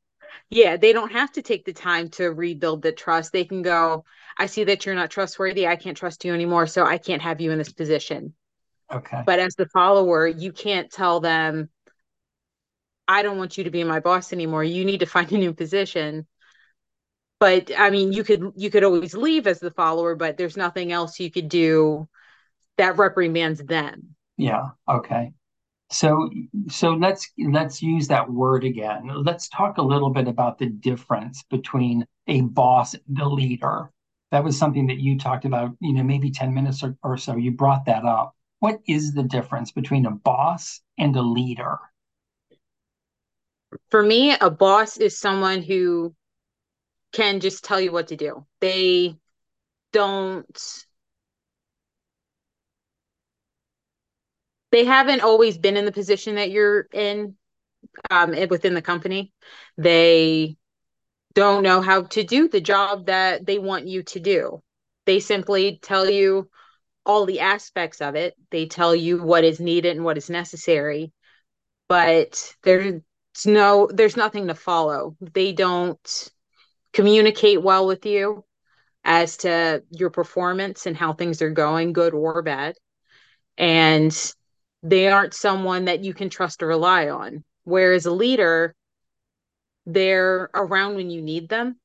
yeah, 0.50 0.76
they 0.76 0.92
don't 0.92 1.12
have 1.12 1.32
to 1.32 1.42
take 1.42 1.64
the 1.64 1.72
time 1.72 2.10
to 2.10 2.26
rebuild 2.28 2.82
the 2.82 2.92
trust. 2.92 3.32
They 3.32 3.44
can 3.44 3.62
go, 3.62 4.04
I 4.36 4.46
see 4.46 4.64
that 4.64 4.84
you're 4.84 4.94
not 4.94 5.10
trustworthy. 5.10 5.66
I 5.66 5.76
can't 5.76 5.96
trust 5.96 6.24
you 6.24 6.34
anymore. 6.34 6.66
So 6.66 6.84
I 6.84 6.98
can't 6.98 7.22
have 7.22 7.40
you 7.40 7.50
in 7.52 7.58
this 7.58 7.72
position. 7.72 8.34
Okay. 8.92 9.22
But 9.24 9.38
as 9.38 9.54
the 9.54 9.66
follower, 9.66 10.26
you 10.26 10.52
can't 10.52 10.90
tell 10.90 11.20
them, 11.20 11.68
I 13.06 13.22
don't 13.22 13.38
want 13.38 13.58
you 13.58 13.64
to 13.64 13.70
be 13.70 13.84
my 13.84 14.00
boss 14.00 14.32
anymore. 14.32 14.64
You 14.64 14.84
need 14.84 15.00
to 15.00 15.06
find 15.06 15.30
a 15.32 15.38
new 15.38 15.52
position 15.52 16.26
but 17.44 17.70
I 17.76 17.90
mean, 17.90 18.12
you 18.14 18.24
could 18.24 18.52
you 18.56 18.70
could 18.70 18.84
always 18.84 19.14
leave 19.14 19.46
as 19.46 19.60
the 19.60 19.70
follower, 19.70 20.14
but 20.14 20.38
there's 20.38 20.56
nothing 20.56 20.92
else 20.92 21.20
you 21.20 21.30
could 21.30 21.50
do 21.50 22.08
that 22.78 22.96
reprimands 22.96 23.62
them. 23.62 24.14
Yeah. 24.38 24.68
Okay. 24.88 25.32
So 25.90 26.30
so 26.70 26.92
let's 26.92 27.30
let's 27.38 27.82
use 27.82 28.08
that 28.08 28.30
word 28.30 28.64
again. 28.64 29.10
Let's 29.24 29.50
talk 29.50 29.76
a 29.76 29.82
little 29.82 30.10
bit 30.10 30.26
about 30.26 30.58
the 30.58 30.66
difference 30.70 31.42
between 31.50 32.06
a 32.26 32.40
boss 32.40 32.94
a 32.94 33.28
leader. 33.28 33.90
That 34.30 34.42
was 34.42 34.58
something 34.58 34.86
that 34.86 34.98
you 35.00 35.18
talked 35.18 35.44
about, 35.44 35.72
you 35.80 35.92
know, 35.92 36.02
maybe 36.02 36.30
10 36.30 36.54
minutes 36.54 36.82
or, 36.82 36.96
or 37.02 37.18
so. 37.18 37.36
You 37.36 37.52
brought 37.52 37.84
that 37.84 38.04
up. 38.04 38.34
What 38.60 38.80
is 38.88 39.12
the 39.12 39.22
difference 39.22 39.70
between 39.70 40.06
a 40.06 40.10
boss 40.10 40.80
and 40.96 41.14
a 41.14 41.22
leader? 41.22 41.76
For 43.90 44.02
me, 44.02 44.34
a 44.34 44.50
boss 44.50 44.96
is 44.98 45.18
someone 45.18 45.62
who 45.62 46.14
can 47.12 47.40
just 47.40 47.64
tell 47.64 47.80
you 47.80 47.92
what 47.92 48.08
to 48.08 48.16
do. 48.16 48.46
They 48.60 49.16
don't 49.92 50.86
they 54.72 54.84
haven't 54.84 55.20
always 55.20 55.56
been 55.56 55.76
in 55.76 55.84
the 55.84 55.92
position 55.92 56.34
that 56.34 56.50
you're 56.50 56.88
in 56.92 57.36
um, 58.10 58.30
within 58.50 58.74
the 58.74 58.82
company. 58.82 59.32
They 59.78 60.56
don't 61.34 61.62
know 61.62 61.80
how 61.80 62.02
to 62.02 62.24
do 62.24 62.48
the 62.48 62.60
job 62.60 63.06
that 63.06 63.46
they 63.46 63.60
want 63.60 63.86
you 63.86 64.02
to 64.02 64.20
do. 64.20 64.62
They 65.06 65.20
simply 65.20 65.78
tell 65.80 66.10
you 66.10 66.48
all 67.06 67.26
the 67.26 67.40
aspects 67.40 68.00
of 68.00 68.16
it. 68.16 68.34
They 68.50 68.66
tell 68.66 68.96
you 68.96 69.22
what 69.22 69.44
is 69.44 69.60
needed 69.60 69.96
and 69.96 70.04
what 70.04 70.16
is 70.18 70.28
necessary, 70.28 71.12
but 71.88 72.54
there's 73.34 73.46
no 73.46 73.88
there's 73.92 74.16
nothing 74.16 74.48
to 74.48 74.54
follow. 74.54 75.16
They 75.20 75.52
don't 75.52 76.30
communicate 76.92 77.62
well 77.62 77.86
with 77.86 78.06
you 78.06 78.44
as 79.04 79.38
to 79.38 79.82
your 79.90 80.10
performance 80.10 80.86
and 80.86 80.96
how 80.96 81.12
things 81.12 81.42
are 81.42 81.50
going, 81.50 81.92
good 81.92 82.14
or 82.14 82.42
bad. 82.42 82.76
And 83.58 84.16
they 84.82 85.08
aren't 85.08 85.34
someone 85.34 85.86
that 85.86 86.04
you 86.04 86.14
can 86.14 86.30
trust 86.30 86.62
or 86.62 86.68
rely 86.68 87.08
on. 87.08 87.44
Whereas 87.64 88.06
a 88.06 88.12
leader, 88.12 88.74
they're 89.86 90.50
around 90.54 90.94
when 90.94 91.10
you 91.10 91.20
need 91.20 91.48
them 91.48 91.76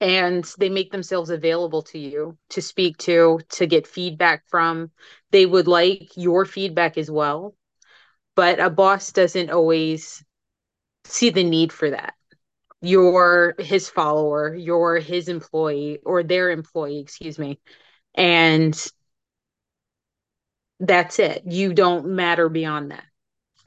and 0.00 0.44
they 0.58 0.68
make 0.68 0.90
themselves 0.90 1.30
available 1.30 1.82
to 1.82 1.98
you 1.98 2.36
to 2.50 2.62
speak 2.62 2.96
to, 2.98 3.40
to 3.50 3.66
get 3.66 3.86
feedback 3.86 4.42
from. 4.48 4.90
They 5.30 5.46
would 5.46 5.68
like 5.68 6.10
your 6.16 6.44
feedback 6.44 6.98
as 6.98 7.10
well. 7.10 7.54
But 8.34 8.60
a 8.60 8.70
boss 8.70 9.12
doesn't 9.12 9.50
always 9.50 10.24
see 11.04 11.30
the 11.30 11.44
need 11.44 11.72
for 11.72 11.90
that. 11.90 12.14
You're 12.80 13.54
his 13.58 13.88
follower, 13.88 14.54
you're 14.54 14.96
his 14.96 15.28
employee 15.28 15.98
or 16.04 16.22
their 16.22 16.50
employee, 16.50 16.98
excuse 16.98 17.38
me. 17.38 17.60
And 18.14 18.74
that's 20.80 21.18
it. 21.18 21.42
You 21.46 21.72
don't 21.72 22.08
matter 22.08 22.48
beyond 22.48 22.90
that. 22.90 23.04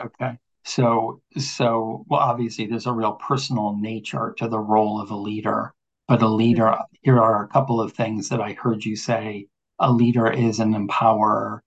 Okay. 0.02 0.38
So, 0.66 1.22
so 1.38 2.06
well, 2.10 2.20
obviously, 2.20 2.66
there's 2.66 2.88
a 2.88 2.92
real 2.92 3.14
personal 3.14 3.78
nature 3.80 4.34
to 4.38 4.48
the 4.48 4.60
role 4.60 5.00
of 5.00 5.12
a 5.12 5.16
leader. 5.16 5.74
But 6.08 6.22
a 6.22 6.26
mm-hmm. 6.26 6.36
leader, 6.36 6.78
here 7.02 7.20
are 7.20 7.44
a 7.44 7.48
couple 7.48 7.80
of 7.80 7.94
things 7.94 8.30
that 8.30 8.42
I 8.42 8.54
heard 8.54 8.84
you 8.84 8.96
say. 8.96 9.48
A 9.80 9.92
leader 9.92 10.30
is 10.30 10.60
an 10.60 10.74
empowerer. 10.74 11.60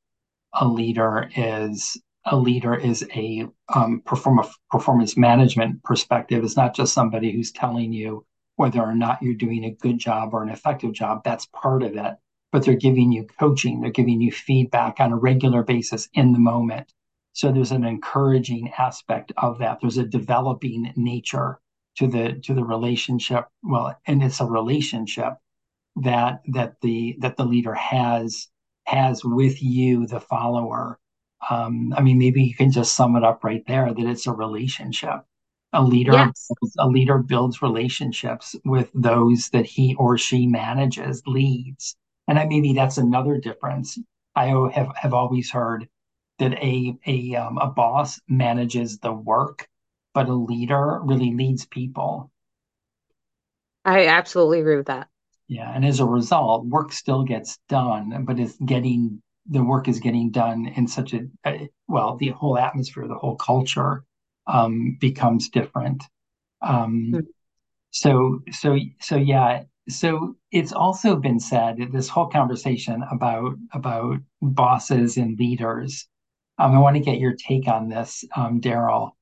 A 0.54 0.66
leader 0.66 1.30
is 1.37 1.96
a 2.26 2.37
leader 2.37 2.74
is 2.74 3.07
a 3.14 3.46
um, 3.74 4.02
perform 4.04 4.40
a 4.40 4.48
performance 4.70 5.16
management 5.16 5.83
perspective. 5.83 6.44
It's 6.44 6.57
not 6.57 6.74
just 6.74 6.92
somebody 6.92 7.33
who's 7.33 7.52
telling 7.52 7.92
you 7.92 8.26
whether 8.57 8.81
or 8.81 8.94
not 8.94 9.22
you're 9.22 9.35
doing 9.35 9.64
a 9.64 9.70
good 9.70 9.98
job 9.98 10.35
or 10.35 10.42
an 10.42 10.50
effective 10.50 10.92
job. 10.92 11.22
That's 11.24 11.46
part 11.46 11.83
of 11.83 11.96
it. 11.96 12.14
But 12.50 12.64
they're 12.64 12.74
giving 12.74 13.12
you 13.12 13.26
coaching. 13.38 13.81
They're 13.81 13.90
giving 13.90 14.20
you 14.20 14.33
feedback 14.33 15.00
on 15.00 15.12
a 15.12 15.16
regular 15.16 15.62
basis 15.62 16.09
in 16.14 16.33
the 16.33 16.38
moment 16.38 16.92
so 17.38 17.52
there's 17.52 17.70
an 17.70 17.85
encouraging 17.85 18.72
aspect 18.76 19.31
of 19.37 19.61
that. 19.61 19.78
There's 19.81 19.96
a 19.96 20.04
developing 20.04 20.92
nature 20.96 21.61
to 21.98 22.09
the 22.09 22.33
to 22.42 22.52
the 22.52 22.64
relationship. 22.64 23.46
Well, 23.62 23.96
and 24.09 24.24
it's 24.24 24.40
a 24.40 24.44
relationship 24.44 25.35
that 26.02 26.42
that 26.48 26.81
the 26.83 27.16
that 27.20 27.37
the 27.37 27.44
leader 27.44 27.74
has 27.74 28.48
has 28.87 29.24
with 29.24 29.62
you, 29.62 30.09
the 30.09 30.18
follower. 30.18 30.98
Um, 31.51 31.92
I 31.96 32.03
mean, 32.03 32.18
maybe 32.18 32.42
you 32.42 32.55
can 32.55 32.70
just 32.72 32.94
sum 32.96 33.16
it 33.16 33.24
up 33.24 33.44
right 33.44 33.64
there 33.66 33.92
that 33.92 34.07
it's 34.07 34.27
a 34.27 34.33
relationship. 34.33 35.24
A 35.72 35.83
leader 35.83 36.33
Yes. 36.33 36.55
a 36.79 36.87
leader 36.88 37.18
builds 37.18 37.62
relationships 37.62 38.57
with 38.64 38.90
those 38.94 39.51
that 39.51 39.66
he 39.66 39.94
or 39.96 40.16
she 40.18 40.46
manages, 40.46 41.22
leads. 41.27 41.96
And 42.27 42.38
I, 42.38 42.46
maybe 42.46 42.72
that's 42.72 42.98
another 42.98 43.38
difference. 43.38 43.98
I 44.35 44.46
have, 44.72 44.94
have 44.96 45.14
always 45.14 45.51
heard 45.51 45.88
that 46.38 46.53
a 46.55 46.96
a 47.07 47.35
um, 47.37 47.59
a 47.59 47.66
boss 47.68 48.20
manages 48.29 48.98
the 48.98 49.12
work, 49.12 49.68
but 50.14 50.29
a 50.29 50.35
leader 50.35 51.01
really 51.03 51.33
leads 51.35 51.66
people. 51.66 52.31
I 53.85 54.07
absolutely 54.07 54.61
agree 54.61 54.77
with 54.77 54.87
that. 54.87 55.09
Yeah, 55.48 55.72
and 55.74 55.85
as 55.85 55.98
a 56.01 56.05
result, 56.05 56.66
work 56.66 56.92
still 56.92 57.24
gets 57.24 57.59
done, 57.68 58.24
but 58.24 58.38
it's 58.38 58.57
getting 58.59 59.22
the 59.48 59.64
work 59.64 59.88
is 59.88 60.00
getting 60.00 60.30
done 60.30 60.66
in 60.76 60.87
such 60.87 61.14
a, 61.14 61.26
a 61.46 61.68
well, 61.87 62.16
the 62.16 62.30
whole 62.30 62.58
atmosphere, 62.58 63.08
the 63.08 63.14
whole 63.14 63.37
culture 63.37 64.04
um, 64.46 64.96
becomes 65.00 65.48
different. 65.48 66.04
Um, 66.62 67.12
mm-hmm. 67.12 67.20
So 67.90 68.40
so 68.52 68.78
so 69.00 69.16
yeah. 69.16 69.64
So 69.88 70.37
it's 70.52 70.72
also 70.72 71.16
been 71.16 71.40
said 71.40 71.78
that 71.78 71.92
this 71.92 72.08
whole 72.08 72.26
conversation 72.28 73.02
about 73.11 73.54
about 73.72 74.18
bosses 74.42 75.16
and 75.16 75.38
leaders. 75.38 76.06
Um, 76.58 76.74
I 76.74 76.80
want 76.80 76.96
to 76.96 77.02
get 77.02 77.20
your 77.20 77.34
take 77.34 77.68
on 77.68 77.88
this, 77.88 78.24
um, 78.37 78.61
Daryl. 78.61 79.12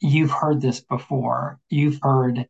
You've 0.00 0.32
heard 0.32 0.60
this 0.60 0.80
before. 0.80 1.58
You've 1.70 2.00
heard 2.02 2.48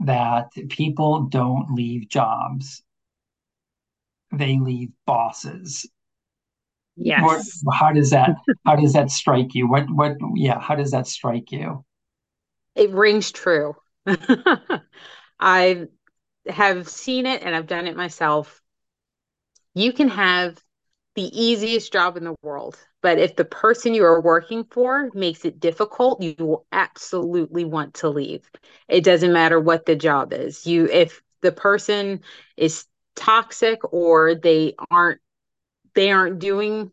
that 0.00 0.50
people 0.70 1.24
don't 1.24 1.74
leave 1.74 2.08
jobs; 2.08 2.82
they 4.32 4.58
leave 4.58 4.90
bosses. 5.04 5.84
Yes. 6.96 7.60
What, 7.62 7.74
how 7.74 7.92
does 7.92 8.10
that 8.10 8.36
how 8.64 8.76
does 8.76 8.92
that 8.94 9.10
strike 9.10 9.54
you? 9.54 9.68
What 9.68 9.90
what 9.90 10.16
yeah, 10.34 10.58
how 10.60 10.74
does 10.74 10.90
that 10.92 11.06
strike 11.06 11.52
you? 11.52 11.84
It 12.74 12.90
rings 12.90 13.32
true. 13.32 13.76
I 15.40 15.86
have 16.48 16.88
seen 16.88 17.26
it 17.26 17.42
and 17.42 17.54
I've 17.54 17.66
done 17.66 17.86
it 17.86 17.96
myself. 17.96 18.62
You 19.74 19.92
can 19.92 20.08
have 20.08 20.58
the 21.14 21.24
easiest 21.38 21.92
job 21.92 22.16
in 22.16 22.24
the 22.24 22.36
world, 22.42 22.78
but 23.02 23.18
if 23.18 23.36
the 23.36 23.44
person 23.44 23.94
you 23.94 24.04
are 24.04 24.20
working 24.20 24.64
for 24.64 25.10
makes 25.14 25.44
it 25.44 25.60
difficult, 25.60 26.22
you 26.22 26.34
will 26.38 26.66
absolutely 26.72 27.64
want 27.64 27.94
to 27.94 28.08
leave. 28.08 28.50
It 28.88 29.02
doesn't 29.04 29.32
matter 29.32 29.58
what 29.58 29.86
the 29.86 29.96
job 29.96 30.32
is. 30.32 30.66
You 30.66 30.86
if 30.86 31.22
the 31.40 31.52
person 31.52 32.20
is 32.56 32.86
toxic 33.14 33.80
or 33.92 34.34
they 34.34 34.74
aren't 34.90 35.20
they 35.96 36.12
aren't 36.12 36.38
doing 36.38 36.92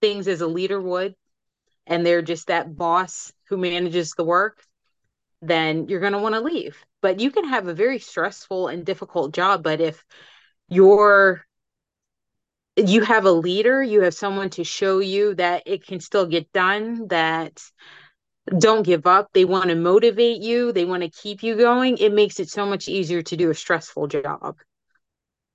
things 0.00 0.26
as 0.28 0.40
a 0.40 0.46
leader 0.46 0.80
would 0.80 1.14
and 1.86 2.06
they're 2.06 2.22
just 2.22 2.46
that 2.46 2.74
boss 2.74 3.32
who 3.48 3.56
manages 3.56 4.12
the 4.12 4.24
work, 4.24 4.62
then 5.42 5.88
you're 5.88 6.00
going 6.00 6.12
to 6.12 6.18
want 6.18 6.34
to 6.34 6.40
leave. 6.40 6.76
But 7.02 7.20
you 7.20 7.30
can 7.30 7.44
have 7.48 7.66
a 7.66 7.74
very 7.74 7.98
stressful 7.98 8.68
and 8.68 8.86
difficult 8.86 9.34
job, 9.34 9.62
but 9.62 9.80
if 9.80 10.02
you're 10.68 11.44
you 12.76 13.02
have 13.02 13.26
a 13.26 13.32
leader, 13.32 13.82
you 13.82 14.02
have 14.02 14.14
someone 14.14 14.48
to 14.50 14.64
show 14.64 15.00
you 15.00 15.34
that 15.34 15.64
it 15.66 15.84
can 15.84 16.00
still 16.00 16.24
get 16.24 16.50
done, 16.52 17.08
that 17.08 17.60
don't 18.58 18.84
give 18.84 19.06
up. 19.06 19.28
They 19.34 19.44
want 19.44 19.68
to 19.68 19.74
motivate 19.74 20.40
you, 20.40 20.72
they 20.72 20.84
want 20.84 21.02
to 21.02 21.10
keep 21.10 21.42
you 21.42 21.56
going. 21.56 21.98
It 21.98 22.12
makes 22.12 22.38
it 22.40 22.48
so 22.48 22.64
much 22.64 22.88
easier 22.88 23.22
to 23.22 23.36
do 23.36 23.50
a 23.50 23.54
stressful 23.54 24.06
job 24.06 24.56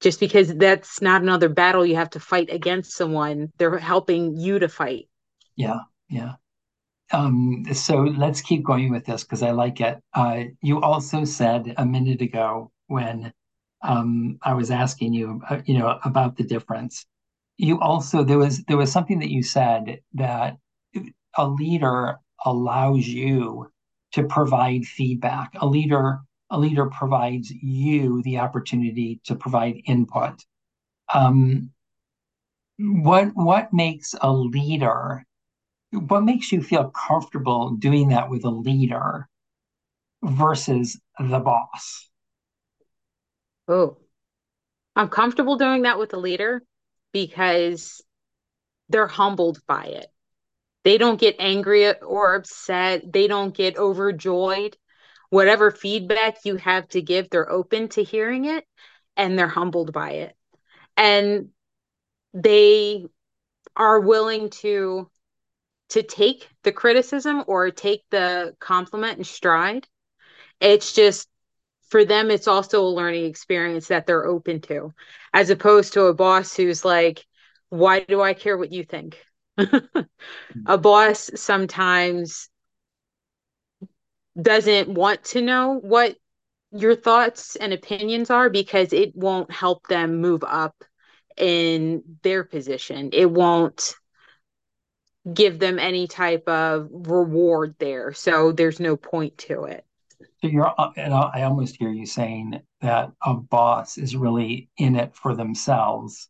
just 0.06 0.20
because 0.20 0.54
that's 0.54 1.02
not 1.02 1.24
another 1.24 1.50
battle 1.50 1.84
you 1.84 1.96
have 1.96 2.12
to 2.12 2.20
fight 2.20 2.50
against 2.52 2.92
someone 2.92 3.52
they're 3.58 3.80
helping 3.80 4.38
you 4.38 4.60
to 4.60 4.70
fight. 4.70 5.10
Yeah 5.56 5.80
yeah. 6.10 6.34
Um, 7.12 7.66
so 7.74 7.98
let's 7.98 8.42
keep 8.42 8.64
going 8.64 8.92
with 8.92 9.06
this 9.06 9.24
because 9.24 9.42
i 9.44 9.52
like 9.52 9.80
it. 9.82 9.98
Uh, 10.14 10.44
you 10.62 10.82
also 10.82 11.24
said 11.24 11.74
a 11.78 11.86
minute 11.86 12.22
ago 12.22 12.72
when 12.88 13.34
um, 13.82 14.38
i 14.44 14.54
was 14.54 14.72
asking 14.72 15.14
you 15.14 15.42
uh, 15.50 15.62
you 15.66 15.78
know 15.80 16.00
about 16.04 16.38
the 16.38 16.44
difference. 16.44 17.06
You 17.58 17.80
also 17.80 18.24
there 18.24 18.38
was 18.38 18.64
there 18.66 18.78
was 18.78 18.92
something 18.92 19.20
that 19.20 19.32
you 19.32 19.44
said 19.44 20.02
that 20.14 20.58
a 21.36 21.48
leader 21.48 22.18
allows 22.46 23.08
you 23.08 23.72
to 24.14 24.24
provide 24.24 24.86
feedback. 24.86 25.50
A 25.62 25.68
leader 25.68 26.20
a 26.50 26.60
leader 26.60 26.88
provides 26.88 27.52
you 27.52 28.22
the 28.24 28.40
opportunity 28.40 29.20
to 29.26 29.36
provide 29.36 29.82
input. 29.86 30.44
Um, 31.14 31.72
what 32.78 33.32
what 33.36 33.74
makes 33.74 34.16
a 34.22 34.32
leader? 34.32 35.26
What 35.92 36.22
makes 36.22 36.52
you 36.52 36.62
feel 36.62 36.90
comfortable 36.90 37.72
doing 37.72 38.10
that 38.10 38.30
with 38.30 38.44
a 38.46 38.50
leader 38.50 39.30
versus 40.24 41.00
the 41.20 41.40
boss? 41.40 42.10
Oh, 43.68 43.98
I'm 44.96 45.10
comfortable 45.10 45.58
doing 45.58 45.84
that 45.84 46.00
with 46.00 46.14
a 46.14 46.18
leader 46.18 46.64
because 47.12 48.02
they're 48.90 49.08
humbled 49.08 49.60
by 49.68 49.86
it. 49.86 50.08
They 50.84 50.98
don't 50.98 51.20
get 51.20 51.38
angry 51.40 52.00
or 52.00 52.36
upset. 52.36 53.12
They 53.12 53.28
don't 53.28 53.56
get 53.56 53.78
overjoyed 53.78 54.78
whatever 55.30 55.72
feedback 55.72 56.38
you 56.44 56.56
have 56.58 56.88
to 56.90 57.02
give, 57.02 57.30
they're 57.30 57.52
open 57.52 57.90
to 57.90 58.04
hearing 58.04 58.46
it 58.46 58.66
and 59.18 59.38
they're 59.38 59.48
humbled 59.48 59.94
by 59.94 60.12
it. 60.12 60.36
And 60.98 61.50
they 62.34 63.06
are 63.76 64.00
willing 64.00 64.50
to 64.50 65.10
to 65.90 66.04
take 66.04 66.48
the 66.64 66.72
criticism 66.72 67.44
or 67.48 67.70
take 67.70 68.04
the 68.10 68.56
compliment 68.60 69.18
in 69.18 69.24
stride. 69.24 69.88
It's 70.60 70.94
just 70.94 71.28
for 71.90 72.06
them 72.06 72.32
it's 72.32 72.48
also 72.48 72.82
a 72.82 72.88
learning 72.88 73.26
experience 73.26 73.88
that 73.90 74.08
they're 74.08 74.26
open 74.26 74.62
to 74.62 74.94
as 75.34 75.50
opposed 75.50 75.94
to 75.94 76.06
a 76.06 76.14
boss 76.14 76.56
who's 76.56 76.84
like 76.84 77.24
why 77.70 78.00
do 78.02 78.22
I 78.22 78.34
care 78.34 78.58
what 78.58 78.72
you 78.72 78.84
think? 78.84 79.18
a 80.66 80.78
boss 80.78 81.30
sometimes 81.36 82.50
doesn't 84.42 84.90
want 84.90 85.24
to 85.24 85.42
know 85.42 85.80
what 85.82 86.16
your 86.72 86.96
thoughts 86.96 87.56
and 87.56 87.72
opinions 87.74 88.30
are 88.30 88.50
because 88.50 88.92
it 88.92 89.16
won't 89.16 89.52
help 89.52 89.88
them 89.88 90.20
move 90.20 90.44
up 90.46 90.76
in 91.38 92.04
their 92.22 92.44
position. 92.44 93.10
It 93.14 93.30
won't 93.30 93.96
give 95.32 95.60
them 95.60 95.80
any 95.80 96.08
type 96.08 96.48
of 96.48 96.88
reward 96.92 97.76
there. 97.80 98.14
So 98.14 98.52
there's 98.52 98.80
no 98.80 98.96
point 98.96 99.38
to 99.40 99.64
it. 99.66 99.86
So 100.42 100.48
you're, 100.48 100.74
uh, 100.78 100.92
and 100.96 101.14
I 101.14 101.44
almost 101.44 101.78
hear 101.78 101.90
you 101.90 102.06
saying 102.06 102.62
that 102.82 103.12
a 103.24 103.34
boss 103.34 103.98
is 103.98 104.16
really 104.16 104.70
in 104.78 104.96
it 104.96 105.16
for 105.16 105.36
themselves. 105.36 106.30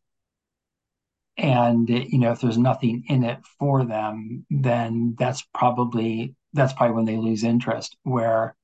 And, 1.37 1.89
you 1.89 2.19
know, 2.19 2.31
if 2.31 2.39
there's 2.39 2.57
nothing 2.57 3.03
in 3.09 3.23
it 3.23 3.39
for 3.59 3.83
them, 3.83 4.45
then 4.49 5.15
that's 5.19 5.43
probably 5.53 6.33
that's 6.55 6.73
probably 6.73 6.95
when 6.95 7.05
they 7.05 7.17
lose 7.17 7.43
interest 7.43 7.97
where 8.03 8.55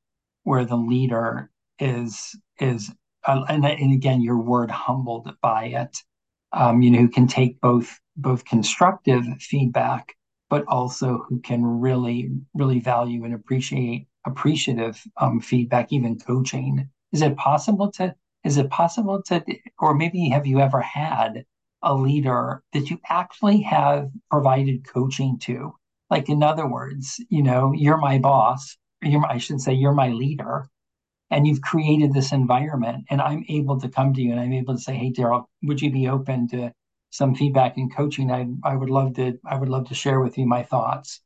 where 0.43 0.65
the 0.65 0.77
leader 0.77 1.51
is 1.79 2.35
is 2.59 2.91
uh, 3.27 3.43
and, 3.49 3.65
and 3.65 3.93
again 3.93 4.21
your 4.21 4.39
word 4.39 4.71
humbled 4.71 5.31
by 5.41 5.65
it. 5.65 5.97
Um, 6.53 6.81
you 6.81 6.91
know 6.91 6.99
who 6.99 7.09
can 7.09 7.27
take 7.27 7.61
both 7.61 7.99
both 8.17 8.45
constructive 8.45 9.23
feedback 9.39 10.15
but 10.49 10.65
also 10.67 11.25
who 11.29 11.39
can 11.39 11.63
really 11.65 12.29
really 12.53 12.79
value 12.79 13.23
and 13.23 13.33
appreciate 13.33 14.07
appreciative 14.25 15.01
um, 15.17 15.39
feedback 15.39 15.91
even 15.91 16.19
coaching. 16.19 16.89
Is 17.11 17.21
it 17.21 17.37
possible 17.37 17.91
to 17.93 18.15
is 18.43 18.57
it 18.57 18.69
possible 18.69 19.21
to 19.23 19.43
or 19.79 19.93
maybe 19.95 20.29
have 20.29 20.47
you 20.47 20.59
ever 20.59 20.81
had 20.81 21.45
a 21.83 21.95
leader 21.95 22.63
that 22.73 22.89
you 22.89 22.99
actually 23.09 23.61
have 23.61 24.09
provided 24.29 24.87
coaching 24.87 25.39
to 25.39 25.73
like, 26.11 26.29
in 26.29 26.43
other 26.43 26.67
words, 26.67 27.19
you 27.29 27.41
know, 27.41 27.71
you're 27.73 27.97
my 27.97 28.19
boss, 28.19 28.77
you're, 29.01 29.25
I 29.25 29.37
should 29.37 29.61
say, 29.61 29.73
you're 29.73 29.93
my 29.93 30.09
leader, 30.09 30.69
and 31.31 31.47
you've 31.47 31.61
created 31.61 32.13
this 32.13 32.33
environment, 32.33 33.05
and 33.09 33.21
I'm 33.21 33.45
able 33.47 33.79
to 33.79 33.89
come 33.89 34.13
to 34.13 34.21
you 34.21 34.31
and 34.31 34.39
I'm 34.39 34.53
able 34.53 34.75
to 34.75 34.81
say, 34.81 34.93
hey, 34.93 35.11
Daryl, 35.11 35.45
would 35.63 35.81
you 35.81 35.89
be 35.89 36.09
open 36.09 36.49
to 36.49 36.73
some 37.09 37.33
feedback 37.33 37.77
and 37.77 37.95
coaching? 37.95 38.29
I, 38.29 38.47
I 38.63 38.75
would 38.75 38.89
love 38.89 39.15
to, 39.15 39.39
I 39.45 39.55
would 39.57 39.69
love 39.69 39.87
to 39.87 39.95
share 39.95 40.19
with 40.19 40.37
you 40.37 40.45
my 40.45 40.63
thoughts. 40.63 41.21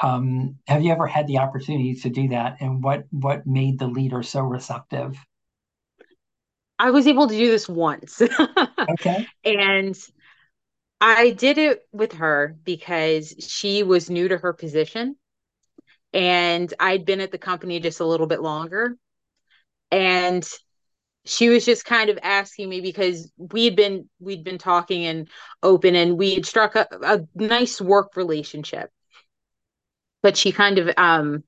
Um, 0.00 0.56
have 0.68 0.82
you 0.82 0.92
ever 0.92 1.06
had 1.06 1.26
the 1.26 1.38
opportunity 1.38 1.94
to 1.94 2.08
do 2.08 2.28
that, 2.28 2.56
and 2.60 2.82
what 2.82 3.04
what 3.10 3.46
made 3.46 3.78
the 3.78 3.86
leader 3.86 4.22
so 4.22 4.40
receptive? 4.40 5.16
I 6.78 6.90
was 6.90 7.06
able 7.06 7.28
to 7.28 7.36
do 7.36 7.50
this 7.50 7.68
once. 7.68 8.20
okay. 8.90 9.26
And 9.44 9.96
I 11.06 11.32
did 11.32 11.58
it 11.58 11.82
with 11.92 12.14
her 12.14 12.56
because 12.64 13.34
she 13.38 13.82
was 13.82 14.08
new 14.08 14.26
to 14.28 14.38
her 14.38 14.54
position 14.54 15.16
and 16.14 16.72
I'd 16.80 17.04
been 17.04 17.20
at 17.20 17.30
the 17.30 17.36
company 17.36 17.78
just 17.78 18.00
a 18.00 18.06
little 18.06 18.26
bit 18.26 18.40
longer. 18.40 18.96
And 19.90 20.48
she 21.26 21.50
was 21.50 21.66
just 21.66 21.84
kind 21.84 22.08
of 22.08 22.18
asking 22.22 22.70
me 22.70 22.80
because 22.80 23.30
we'd 23.36 23.76
been 23.76 24.08
we'd 24.18 24.44
been 24.44 24.56
talking 24.56 25.04
and 25.04 25.28
open 25.62 25.94
and 25.94 26.16
we 26.16 26.36
had 26.36 26.46
struck 26.46 26.74
a, 26.74 26.88
a 27.02 27.20
nice 27.34 27.82
work 27.82 28.16
relationship. 28.16 28.90
But 30.22 30.38
she 30.38 30.52
kind 30.52 30.78
of 30.78 30.90
um 30.96 31.44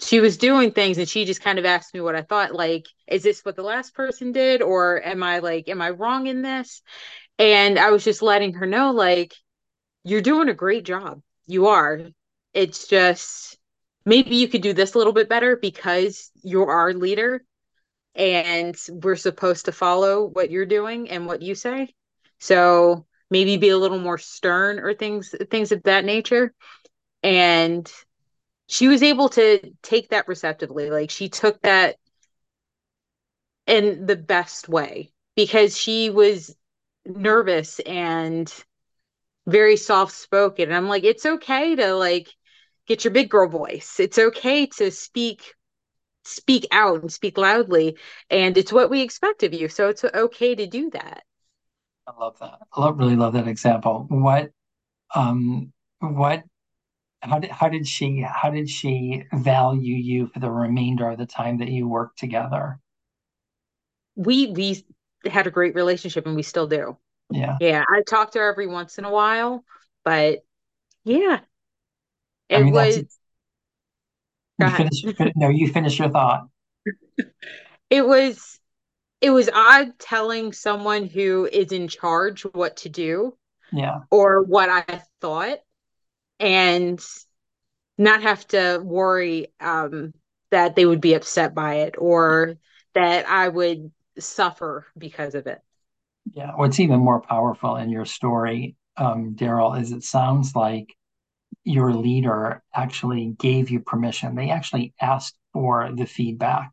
she 0.00 0.20
was 0.20 0.36
doing 0.36 0.72
things 0.72 0.98
and 0.98 1.08
she 1.08 1.24
just 1.24 1.42
kind 1.42 1.58
of 1.58 1.64
asked 1.64 1.94
me 1.94 2.00
what 2.02 2.16
I 2.16 2.22
thought 2.22 2.54
like 2.54 2.86
is 3.06 3.22
this 3.22 3.40
what 3.44 3.56
the 3.56 3.62
last 3.62 3.94
person 3.94 4.32
did 4.32 4.60
or 4.60 5.02
am 5.02 5.22
I 5.22 5.38
like 5.38 5.68
am 5.68 5.80
I 5.80 5.90
wrong 5.90 6.26
in 6.26 6.42
this 6.42 6.82
and 7.38 7.78
I 7.78 7.90
was 7.90 8.04
just 8.04 8.22
letting 8.22 8.54
her 8.54 8.66
know, 8.66 8.92
like, 8.92 9.34
you're 10.04 10.22
doing 10.22 10.48
a 10.48 10.54
great 10.54 10.84
job. 10.84 11.20
You 11.46 11.68
are. 11.68 12.00
It's 12.52 12.86
just 12.86 13.58
maybe 14.04 14.36
you 14.36 14.48
could 14.48 14.62
do 14.62 14.72
this 14.72 14.94
a 14.94 14.98
little 14.98 15.12
bit 15.12 15.28
better 15.28 15.56
because 15.56 16.30
you're 16.42 16.70
our 16.70 16.92
leader 16.92 17.44
and 18.14 18.76
we're 18.88 19.16
supposed 19.16 19.64
to 19.64 19.72
follow 19.72 20.26
what 20.26 20.50
you're 20.50 20.66
doing 20.66 21.10
and 21.10 21.26
what 21.26 21.42
you 21.42 21.54
say. 21.54 21.92
So 22.38 23.06
maybe 23.30 23.56
be 23.56 23.70
a 23.70 23.78
little 23.78 23.98
more 23.98 24.18
stern 24.18 24.78
or 24.78 24.94
things 24.94 25.34
things 25.50 25.72
of 25.72 25.82
that 25.84 26.04
nature. 26.04 26.54
And 27.22 27.90
she 28.68 28.88
was 28.88 29.02
able 29.02 29.30
to 29.30 29.72
take 29.82 30.10
that 30.10 30.28
receptively. 30.28 30.90
Like 30.90 31.10
she 31.10 31.28
took 31.28 31.60
that 31.62 31.96
in 33.66 34.06
the 34.06 34.16
best 34.16 34.68
way 34.68 35.12
because 35.34 35.76
she 35.76 36.10
was 36.10 36.54
nervous 37.06 37.80
and 37.80 38.52
very 39.46 39.76
soft 39.76 40.12
spoken. 40.12 40.64
And 40.64 40.76
I'm 40.76 40.88
like, 40.88 41.04
it's 41.04 41.26
okay 41.26 41.76
to 41.76 41.94
like 41.94 42.28
get 42.86 43.04
your 43.04 43.12
big 43.12 43.30
girl 43.30 43.48
voice. 43.48 44.00
It's 44.00 44.18
okay 44.18 44.66
to 44.78 44.90
speak 44.90 45.54
speak 46.24 46.66
out 46.72 47.02
and 47.02 47.12
speak 47.12 47.36
loudly 47.36 47.96
and 48.30 48.56
it's 48.56 48.72
what 48.72 48.90
we 48.90 49.02
expect 49.02 49.42
of 49.42 49.52
you 49.52 49.68
so 49.68 49.88
it's 49.88 50.04
okay 50.04 50.54
to 50.54 50.66
do 50.66 50.90
that 50.90 51.22
i 52.08 52.12
love 52.18 52.38
that 52.38 52.58
i 52.72 52.80
love, 52.80 52.98
really 52.98 53.16
love 53.16 53.34
that 53.34 53.46
example 53.46 54.06
what 54.08 54.50
um 55.14 55.70
what 56.00 56.42
how 57.20 57.38
did 57.38 57.50
how 57.50 57.68
did 57.68 57.86
she 57.86 58.20
how 58.26 58.50
did 58.50 58.68
she 58.68 59.24
value 59.34 59.96
you 59.96 60.26
for 60.28 60.40
the 60.40 60.50
remainder 60.50 61.10
of 61.10 61.18
the 61.18 61.26
time 61.26 61.58
that 61.58 61.68
you 61.68 61.86
worked 61.86 62.18
together 62.18 62.78
we 64.16 64.46
we 64.46 64.82
had 65.32 65.46
a 65.46 65.50
great 65.50 65.74
relationship 65.74 66.26
and 66.26 66.36
we 66.36 66.42
still 66.42 66.66
do 66.66 66.96
yeah 67.30 67.56
yeah 67.60 67.84
i 67.88 68.02
talk 68.02 68.32
to 68.32 68.38
her 68.38 68.48
every 68.48 68.66
once 68.66 68.98
in 68.98 69.04
a 69.04 69.10
while 69.10 69.64
but 70.04 70.44
yeah 71.04 71.40
it 72.48 72.58
I 72.58 72.62
mean, 72.62 72.72
was 72.72 73.04
you 74.58 74.68
finish, 74.68 75.04
no, 75.36 75.48
you 75.48 75.68
finish 75.68 75.98
your 75.98 76.10
thought. 76.10 76.48
It 77.90 78.04
was 78.04 78.58
it 79.20 79.30
was 79.30 79.48
odd 79.52 79.98
telling 79.98 80.52
someone 80.52 81.06
who 81.06 81.48
is 81.50 81.70
in 81.70 81.86
charge 81.86 82.42
what 82.42 82.78
to 82.78 82.88
do. 82.88 83.36
Yeah. 83.72 84.00
Or 84.10 84.42
what 84.42 84.68
I 84.68 85.02
thought 85.20 85.58
and 86.40 87.00
not 87.96 88.22
have 88.22 88.46
to 88.48 88.80
worry 88.82 89.52
um, 89.60 90.12
that 90.50 90.76
they 90.76 90.84
would 90.86 91.00
be 91.00 91.14
upset 91.14 91.54
by 91.54 91.76
it 91.76 91.94
or 91.98 92.56
that 92.94 93.28
I 93.28 93.48
would 93.48 93.92
suffer 94.18 94.86
because 94.96 95.34
of 95.34 95.46
it. 95.46 95.60
Yeah. 96.32 96.52
What's 96.56 96.80
even 96.80 97.00
more 97.00 97.20
powerful 97.20 97.76
in 97.76 97.90
your 97.90 98.04
story, 98.04 98.76
um, 98.96 99.34
Daryl, 99.34 99.80
is 99.80 99.92
it 99.92 100.02
sounds 100.02 100.54
like 100.54 100.94
your 101.64 101.92
leader 101.92 102.62
actually 102.74 103.34
gave 103.38 103.70
you 103.70 103.80
permission. 103.80 104.34
They 104.34 104.50
actually 104.50 104.94
asked 105.00 105.36
for 105.52 105.90
the 105.94 106.06
feedback. 106.06 106.72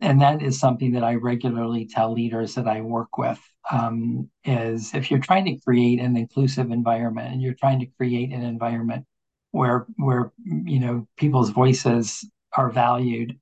And 0.00 0.20
that 0.22 0.42
is 0.42 0.58
something 0.58 0.92
that 0.92 1.04
I 1.04 1.14
regularly 1.16 1.86
tell 1.86 2.12
leaders 2.12 2.54
that 2.54 2.66
I 2.66 2.80
work 2.80 3.18
with 3.18 3.40
um, 3.70 4.30
is 4.44 4.94
if 4.94 5.10
you're 5.10 5.20
trying 5.20 5.44
to 5.44 5.60
create 5.60 6.00
an 6.00 6.16
inclusive 6.16 6.70
environment 6.70 7.32
and 7.32 7.42
you're 7.42 7.54
trying 7.54 7.80
to 7.80 7.86
create 7.86 8.32
an 8.32 8.42
environment 8.42 9.04
where 9.52 9.86
where 9.96 10.32
you 10.44 10.80
know 10.80 11.06
people's 11.16 11.50
voices 11.50 12.26
are 12.56 12.70
valued, 12.70 13.38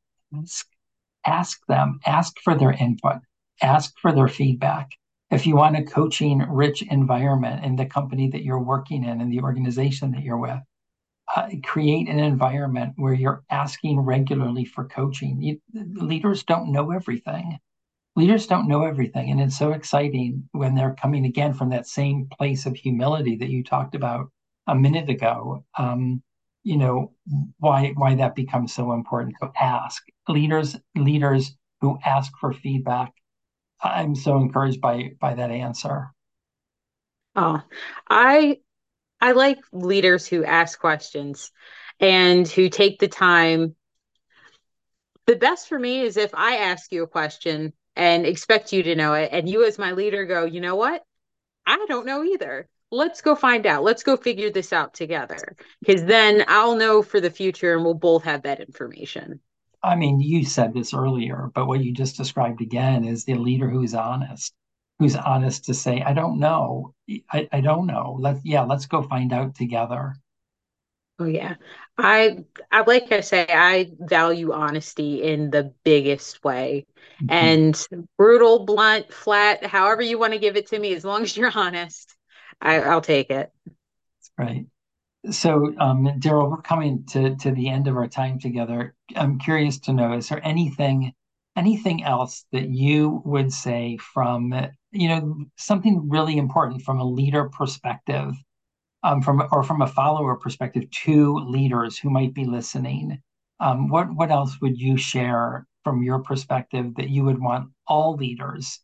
ask 1.28 1.60
them, 1.66 2.00
ask 2.06 2.38
for 2.42 2.54
their 2.54 2.72
input, 2.72 3.18
ask 3.62 3.92
for 4.00 4.12
their 4.12 4.28
feedback. 4.28 4.90
If 5.30 5.46
you 5.46 5.56
want 5.56 5.76
a 5.76 5.82
coaching 5.84 6.38
rich 6.48 6.82
environment 6.82 7.64
in 7.64 7.76
the 7.76 7.84
company 7.84 8.30
that 8.30 8.44
you're 8.44 8.62
working 8.62 9.04
in 9.04 9.20
and 9.20 9.30
the 9.30 9.40
organization 9.40 10.12
that 10.12 10.22
you're 10.22 10.38
with, 10.38 10.60
uh, 11.36 11.48
create 11.62 12.08
an 12.08 12.18
environment 12.18 12.94
where 12.96 13.12
you're 13.12 13.44
asking 13.50 14.00
regularly 14.00 14.64
for 14.64 14.86
coaching. 14.86 15.42
You, 15.42 15.60
leaders 15.74 16.44
don't 16.44 16.72
know 16.72 16.90
everything. 16.92 17.58
Leaders 18.16 18.46
don't 18.46 18.68
know 18.68 18.84
everything. 18.84 19.30
And 19.30 19.40
it's 19.40 19.58
so 19.58 19.72
exciting 19.72 20.48
when 20.52 20.74
they're 20.74 20.96
coming 21.00 21.26
again 21.26 21.52
from 21.52 21.68
that 21.70 21.86
same 21.86 22.28
place 22.38 22.64
of 22.64 22.74
humility 22.74 23.36
that 23.36 23.50
you 23.50 23.62
talked 23.62 23.94
about 23.94 24.30
a 24.66 24.74
minute 24.74 25.10
ago. 25.10 25.64
Um, 25.78 26.22
you 26.68 26.76
know 26.76 27.12
why 27.58 27.92
why 27.96 28.14
that 28.14 28.34
becomes 28.34 28.74
so 28.74 28.92
important 28.92 29.34
to 29.40 29.50
ask 29.60 30.02
leaders 30.28 30.76
leaders 30.94 31.52
who 31.80 31.98
ask 32.04 32.32
for 32.40 32.52
feedback 32.52 33.12
i'm 33.82 34.14
so 34.14 34.36
encouraged 34.36 34.80
by 34.80 35.10
by 35.20 35.34
that 35.34 35.50
answer 35.50 36.08
oh 37.36 37.60
i 38.08 38.58
I 39.20 39.32
like 39.32 39.58
leaders 39.72 40.26
who 40.28 40.44
ask 40.44 40.78
questions 40.78 41.50
and 41.98 42.46
who 42.46 42.68
take 42.68 42.98
the 42.98 43.08
time. 43.08 43.74
The 45.26 45.36
best 45.36 45.68
for 45.68 45.78
me 45.78 46.02
is 46.02 46.16
if 46.16 46.30
I 46.34 46.58
ask 46.58 46.92
you 46.92 47.02
a 47.02 47.08
question 47.08 47.72
and 47.96 48.24
expect 48.24 48.72
you 48.72 48.84
to 48.84 48.94
know 48.94 49.14
it, 49.14 49.30
and 49.32 49.48
you, 49.48 49.64
as 49.64 49.78
my 49.78 49.92
leader, 49.92 50.24
go, 50.24 50.44
you 50.44 50.60
know 50.60 50.76
what? 50.76 51.02
I 51.66 51.84
don't 51.88 52.06
know 52.06 52.22
either. 52.22 52.68
Let's 52.90 53.20
go 53.20 53.34
find 53.34 53.66
out. 53.66 53.82
Let's 53.82 54.02
go 54.02 54.16
figure 54.16 54.50
this 54.50 54.72
out 54.72 54.94
together. 54.94 55.56
Because 55.80 56.04
then 56.04 56.44
I'll 56.48 56.76
know 56.76 57.02
for 57.02 57.20
the 57.20 57.30
future 57.30 57.74
and 57.74 57.84
we'll 57.84 57.94
both 57.94 58.24
have 58.24 58.42
that 58.42 58.60
information. 58.60 59.40
I 59.82 59.94
mean, 59.94 60.20
you 60.20 60.44
said 60.44 60.74
this 60.74 60.94
earlier, 60.94 61.50
but 61.54 61.66
what 61.66 61.84
you 61.84 61.92
just 61.92 62.16
described 62.16 62.60
again 62.60 63.04
is 63.04 63.24
the 63.24 63.34
leader 63.34 63.68
who's 63.68 63.94
honest 63.94 64.52
who's 64.98 65.16
honest 65.16 65.64
to 65.66 65.74
say, 65.74 66.02
I 66.02 66.12
don't 66.12 66.38
know. 66.38 66.94
I, 67.30 67.48
I 67.52 67.60
don't 67.60 67.86
know. 67.86 68.16
Let 68.18 68.38
yeah, 68.44 68.62
let's 68.62 68.86
go 68.86 69.02
find 69.02 69.32
out 69.32 69.54
together. 69.54 70.16
Oh 71.20 71.24
yeah. 71.24 71.54
I 71.96 72.44
I 72.70 72.82
like 72.82 73.10
I 73.12 73.20
say, 73.20 73.46
I 73.48 73.90
value 73.98 74.52
honesty 74.52 75.22
in 75.22 75.50
the 75.50 75.72
biggest 75.84 76.42
way. 76.44 76.86
Mm-hmm. 77.22 77.30
And 77.30 77.86
brutal, 78.16 78.64
blunt, 78.64 79.12
flat, 79.12 79.64
however 79.64 80.02
you 80.02 80.18
want 80.18 80.32
to 80.32 80.38
give 80.38 80.56
it 80.56 80.68
to 80.68 80.78
me, 80.78 80.94
as 80.94 81.04
long 81.04 81.22
as 81.22 81.36
you're 81.36 81.52
honest, 81.54 82.14
I, 82.60 82.80
I'll 82.80 83.00
take 83.00 83.30
it. 83.30 83.52
Right. 84.36 84.66
So, 85.30 85.74
um, 85.78 86.06
Daryl, 86.20 86.50
we're 86.50 86.62
coming 86.62 87.04
to, 87.10 87.36
to 87.36 87.50
the 87.50 87.68
end 87.68 87.88
of 87.88 87.96
our 87.96 88.08
time 88.08 88.38
together. 88.38 88.94
I'm 89.16 89.38
curious 89.38 89.78
to 89.80 89.92
know, 89.92 90.12
is 90.12 90.28
there 90.28 90.44
anything 90.46 91.12
anything 91.58 92.04
else 92.04 92.44
that 92.52 92.68
you 92.68 93.20
would 93.24 93.52
say 93.52 93.98
from 94.14 94.54
you 94.92 95.08
know 95.08 95.44
something 95.56 96.08
really 96.08 96.38
important 96.38 96.82
from 96.82 97.00
a 97.00 97.04
leader 97.04 97.48
perspective 97.48 98.32
um, 99.02 99.20
from 99.20 99.42
or 99.50 99.64
from 99.64 99.82
a 99.82 99.86
follower 99.86 100.36
perspective 100.36 100.88
to 100.90 101.34
leaders 101.38 101.98
who 101.98 102.10
might 102.10 102.32
be 102.32 102.44
listening 102.44 103.20
um, 103.58 103.88
what 103.88 104.06
what 104.14 104.30
else 104.30 104.56
would 104.62 104.78
you 104.78 104.96
share 104.96 105.66
from 105.82 106.02
your 106.02 106.20
perspective 106.20 106.94
that 106.94 107.10
you 107.10 107.24
would 107.24 107.40
want 107.40 107.68
all 107.88 108.14
leaders 108.14 108.78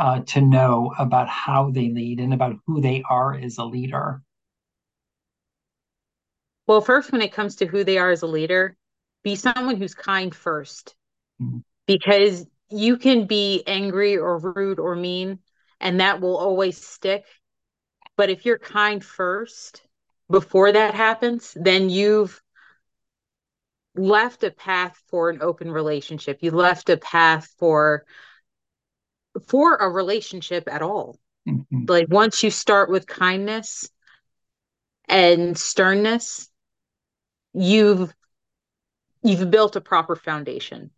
uh, 0.00 0.20
to 0.20 0.40
know 0.40 0.92
about 0.98 1.28
how 1.28 1.70
they 1.70 1.90
lead 1.90 2.20
and 2.20 2.32
about 2.32 2.56
who 2.66 2.80
they 2.80 3.02
are 3.08 3.34
as 3.34 3.58
a 3.58 3.64
leader 3.64 4.22
well 6.66 6.80
first 6.80 7.12
when 7.12 7.22
it 7.22 7.32
comes 7.32 7.56
to 7.56 7.66
who 7.66 7.84
they 7.84 7.98
are 7.98 8.10
as 8.10 8.22
a 8.22 8.26
leader 8.26 8.76
be 9.22 9.36
someone 9.36 9.76
who's 9.76 9.94
kind 9.94 10.32
1st 10.32 10.94
mm-hmm 11.42 11.58
because 11.90 12.46
you 12.70 12.96
can 12.98 13.26
be 13.26 13.64
angry 13.66 14.16
or 14.16 14.38
rude 14.38 14.78
or 14.78 14.94
mean, 14.94 15.40
and 15.80 15.98
that 15.98 16.20
will 16.20 16.36
always 16.36 16.76
stick. 16.86 17.24
But 18.16 18.30
if 18.30 18.44
you're 18.44 18.60
kind 18.60 19.04
first 19.04 19.82
before 20.30 20.70
that 20.70 20.94
happens, 20.94 21.56
then 21.60 21.90
you've 21.90 22.40
left 23.96 24.44
a 24.44 24.52
path 24.52 25.02
for 25.08 25.30
an 25.30 25.42
open 25.42 25.72
relationship. 25.72 26.38
You 26.42 26.52
left 26.52 26.90
a 26.90 26.96
path 26.96 27.52
for 27.58 28.04
for 29.46 29.76
a 29.76 29.88
relationship 29.88 30.68
at 30.70 30.82
all. 30.82 31.18
Mm-hmm. 31.48 31.84
Like 31.88 32.06
once 32.10 32.42
you 32.42 32.50
start 32.50 32.90
with 32.90 33.06
kindness 33.06 33.90
and 35.08 35.56
sternness, 35.56 36.48
you've 37.52 38.12
you've 39.22 39.50
built 39.50 39.76
a 39.76 39.80
proper 39.80 40.16
foundation 40.16 40.90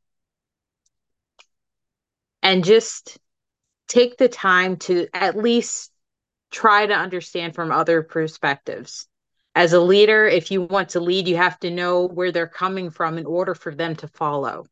and 2.43 2.65
just 2.65 3.19
take 3.89 4.17
the 4.17 4.29
time 4.29 4.77
to 4.77 5.07
at 5.13 5.37
least 5.37 5.91
try 6.51 6.87
to 6.87 6.95
understand 6.95 7.55
from 7.55 7.73
other 7.73 8.03
perspectives. 8.03 9.07
As 9.55 9.73
a 9.73 9.81
leader, 9.81 10.27
if 10.27 10.51
you 10.51 10.63
want 10.63 10.91
to 10.91 11.01
lead, 11.01 11.29
you 11.29 11.37
have 11.37 11.59
to 11.61 11.71
know 11.71 12.07
where 12.07 12.33
they're 12.33 12.47
coming 12.47 12.91
from 12.91 13.19
in 13.19 13.27
order 13.27 13.55
for 13.55 13.75
them 13.75 13.97
to 13.97 14.09
follow. 14.09 14.67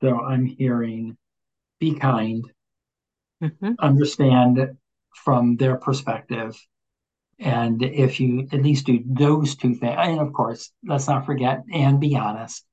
So 0.00 0.20
I'm 0.20 0.46
hearing 0.46 1.16
be 1.78 1.94
kind, 1.94 2.44
mm-hmm. 3.42 3.72
understand 3.78 4.76
from 5.14 5.56
their 5.56 5.76
perspective. 5.76 6.56
And 7.38 7.82
if 7.82 8.20
you 8.20 8.46
at 8.52 8.62
least 8.62 8.86
do 8.86 9.02
those 9.06 9.56
two 9.56 9.74
things, 9.74 9.96
and 9.98 10.20
of 10.20 10.32
course, 10.32 10.70
let's 10.84 11.08
not 11.08 11.24
forget 11.24 11.62
and 11.72 11.98
be 11.98 12.16
honest 12.16 12.64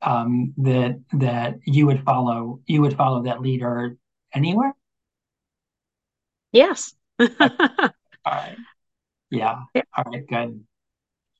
um, 0.00 0.54
that 0.58 1.00
that 1.12 1.58
you 1.66 1.86
would 1.86 2.02
follow 2.04 2.60
you 2.66 2.80
would 2.82 2.96
follow 2.96 3.24
that 3.24 3.42
leader 3.42 3.96
anywhere? 4.32 4.74
Yes. 6.52 6.94
All 7.20 7.26
right. 8.26 8.56
Yeah. 9.30 9.60
yeah. 9.74 9.82
All 9.96 10.04
right. 10.06 10.26
Good. 10.26 10.64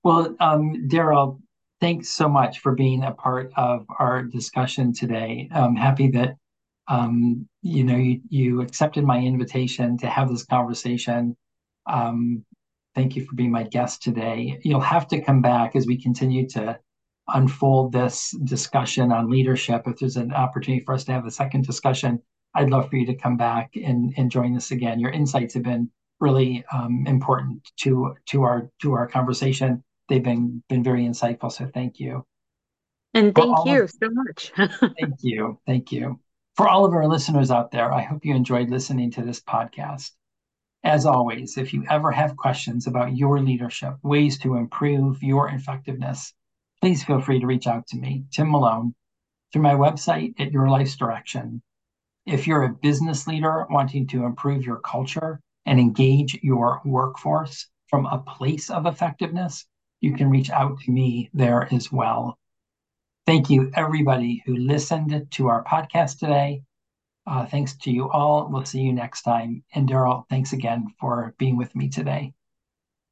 Well, 0.02 0.36
um, 0.38 0.88
Daryl, 0.88 1.40
thanks 1.80 2.08
so 2.08 2.28
much 2.28 2.60
for 2.60 2.74
being 2.74 3.04
a 3.04 3.12
part 3.12 3.52
of 3.56 3.86
our 3.98 4.22
discussion 4.22 4.92
today. 4.92 5.48
I'm 5.52 5.76
happy 5.76 6.10
that 6.12 6.36
Um, 6.88 7.46
you 7.62 7.84
know, 7.84 7.96
you, 7.96 8.20
you 8.30 8.62
accepted 8.62 9.04
my 9.04 9.18
invitation 9.20 9.98
to 9.98 10.06
have 10.08 10.28
this 10.30 10.46
conversation. 10.46 11.36
Um, 11.86 12.44
thank 12.94 13.14
you 13.14 13.26
for 13.26 13.34
being 13.36 13.52
my 13.52 13.64
guest 13.64 14.02
today. 14.02 14.58
You'll 14.64 14.80
have 14.96 15.06
to 15.08 15.20
come 15.20 15.42
back 15.42 15.76
as 15.76 15.86
we 15.86 16.02
continue 16.02 16.48
to 16.56 16.78
unfold 17.28 17.92
this 17.92 18.34
discussion 18.44 19.12
on 19.12 19.30
leadership. 19.30 19.82
If 19.86 19.98
there's 19.98 20.16
an 20.16 20.32
opportunity 20.32 20.82
for 20.84 20.94
us 20.94 21.04
to 21.04 21.12
have 21.12 21.26
a 21.26 21.30
second 21.30 21.66
discussion, 21.66 22.22
I'd 22.54 22.70
love 22.70 22.88
for 22.88 22.96
you 22.96 23.06
to 23.06 23.22
come 23.24 23.36
back 23.36 23.76
and, 23.76 24.14
and 24.16 24.30
join 24.30 24.56
us 24.56 24.70
again. 24.70 24.98
Your 24.98 25.12
insights 25.12 25.54
have 25.54 25.64
been 25.64 25.90
really 26.20 26.64
um, 26.72 27.04
important 27.06 27.70
to 27.82 28.14
to 28.30 28.44
our 28.44 28.70
to 28.80 28.94
our 28.94 29.06
conversation. 29.06 29.84
They've 30.08 30.22
been 30.22 30.62
been 30.68 30.82
very 30.82 31.04
insightful. 31.04 31.52
So 31.52 31.66
thank 31.66 32.00
you. 32.00 32.24
And 33.14 33.34
thank 33.34 33.66
you 33.66 33.82
of, 33.82 33.90
so 33.90 34.08
much. 34.10 34.52
thank 34.56 35.14
you. 35.22 35.58
Thank 35.66 35.92
you. 35.92 36.20
For 36.56 36.68
all 36.68 36.84
of 36.84 36.92
our 36.92 37.06
listeners 37.06 37.50
out 37.50 37.70
there, 37.70 37.92
I 37.92 38.02
hope 38.02 38.24
you 38.24 38.34
enjoyed 38.34 38.70
listening 38.70 39.10
to 39.12 39.22
this 39.22 39.40
podcast. 39.40 40.10
As 40.84 41.06
always, 41.06 41.58
if 41.58 41.72
you 41.72 41.84
ever 41.88 42.12
have 42.12 42.36
questions 42.36 42.86
about 42.86 43.16
your 43.16 43.40
leadership, 43.40 43.96
ways 44.02 44.38
to 44.40 44.56
improve 44.56 45.22
your 45.22 45.48
effectiveness, 45.48 46.32
please 46.80 47.02
feel 47.04 47.20
free 47.20 47.40
to 47.40 47.46
reach 47.46 47.66
out 47.66 47.86
to 47.88 47.96
me, 47.96 48.24
Tim 48.30 48.50
Malone, 48.50 48.94
through 49.52 49.62
my 49.62 49.74
website 49.74 50.34
at 50.38 50.52
Your 50.52 50.68
Life's 50.68 50.96
Direction. 50.96 51.62
If 52.26 52.46
you're 52.46 52.64
a 52.64 52.74
business 52.74 53.26
leader 53.26 53.66
wanting 53.70 54.06
to 54.08 54.24
improve 54.24 54.64
your 54.64 54.80
culture 54.80 55.40
and 55.66 55.80
engage 55.80 56.38
your 56.42 56.80
workforce 56.84 57.66
from 57.88 58.06
a 58.06 58.18
place 58.18 58.70
of 58.70 58.86
effectiveness, 58.86 59.66
you 60.00 60.14
can 60.14 60.30
reach 60.30 60.50
out 60.50 60.80
to 60.80 60.90
me 60.90 61.30
there 61.34 61.72
as 61.72 61.90
well. 61.92 62.38
Thank 63.26 63.50
you, 63.50 63.70
everybody 63.74 64.42
who 64.46 64.56
listened 64.56 65.26
to 65.32 65.48
our 65.48 65.64
podcast 65.64 66.18
today. 66.18 66.62
Uh, 67.26 67.44
thanks 67.44 67.76
to 67.76 67.90
you 67.90 68.08
all. 68.08 68.48
We'll 68.50 68.64
see 68.64 68.80
you 68.80 68.92
next 68.92 69.22
time. 69.22 69.62
And 69.74 69.88
Daryl, 69.88 70.24
thanks 70.30 70.54
again 70.54 70.87
for 70.98 71.34
being 71.37 71.56
with 71.56 71.74
me 71.76 71.88
today. 71.90 72.32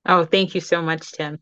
Oh, 0.06 0.24
thank 0.24 0.54
you 0.54 0.60
so 0.60 0.80
much, 0.80 1.12
Tim. 1.12 1.38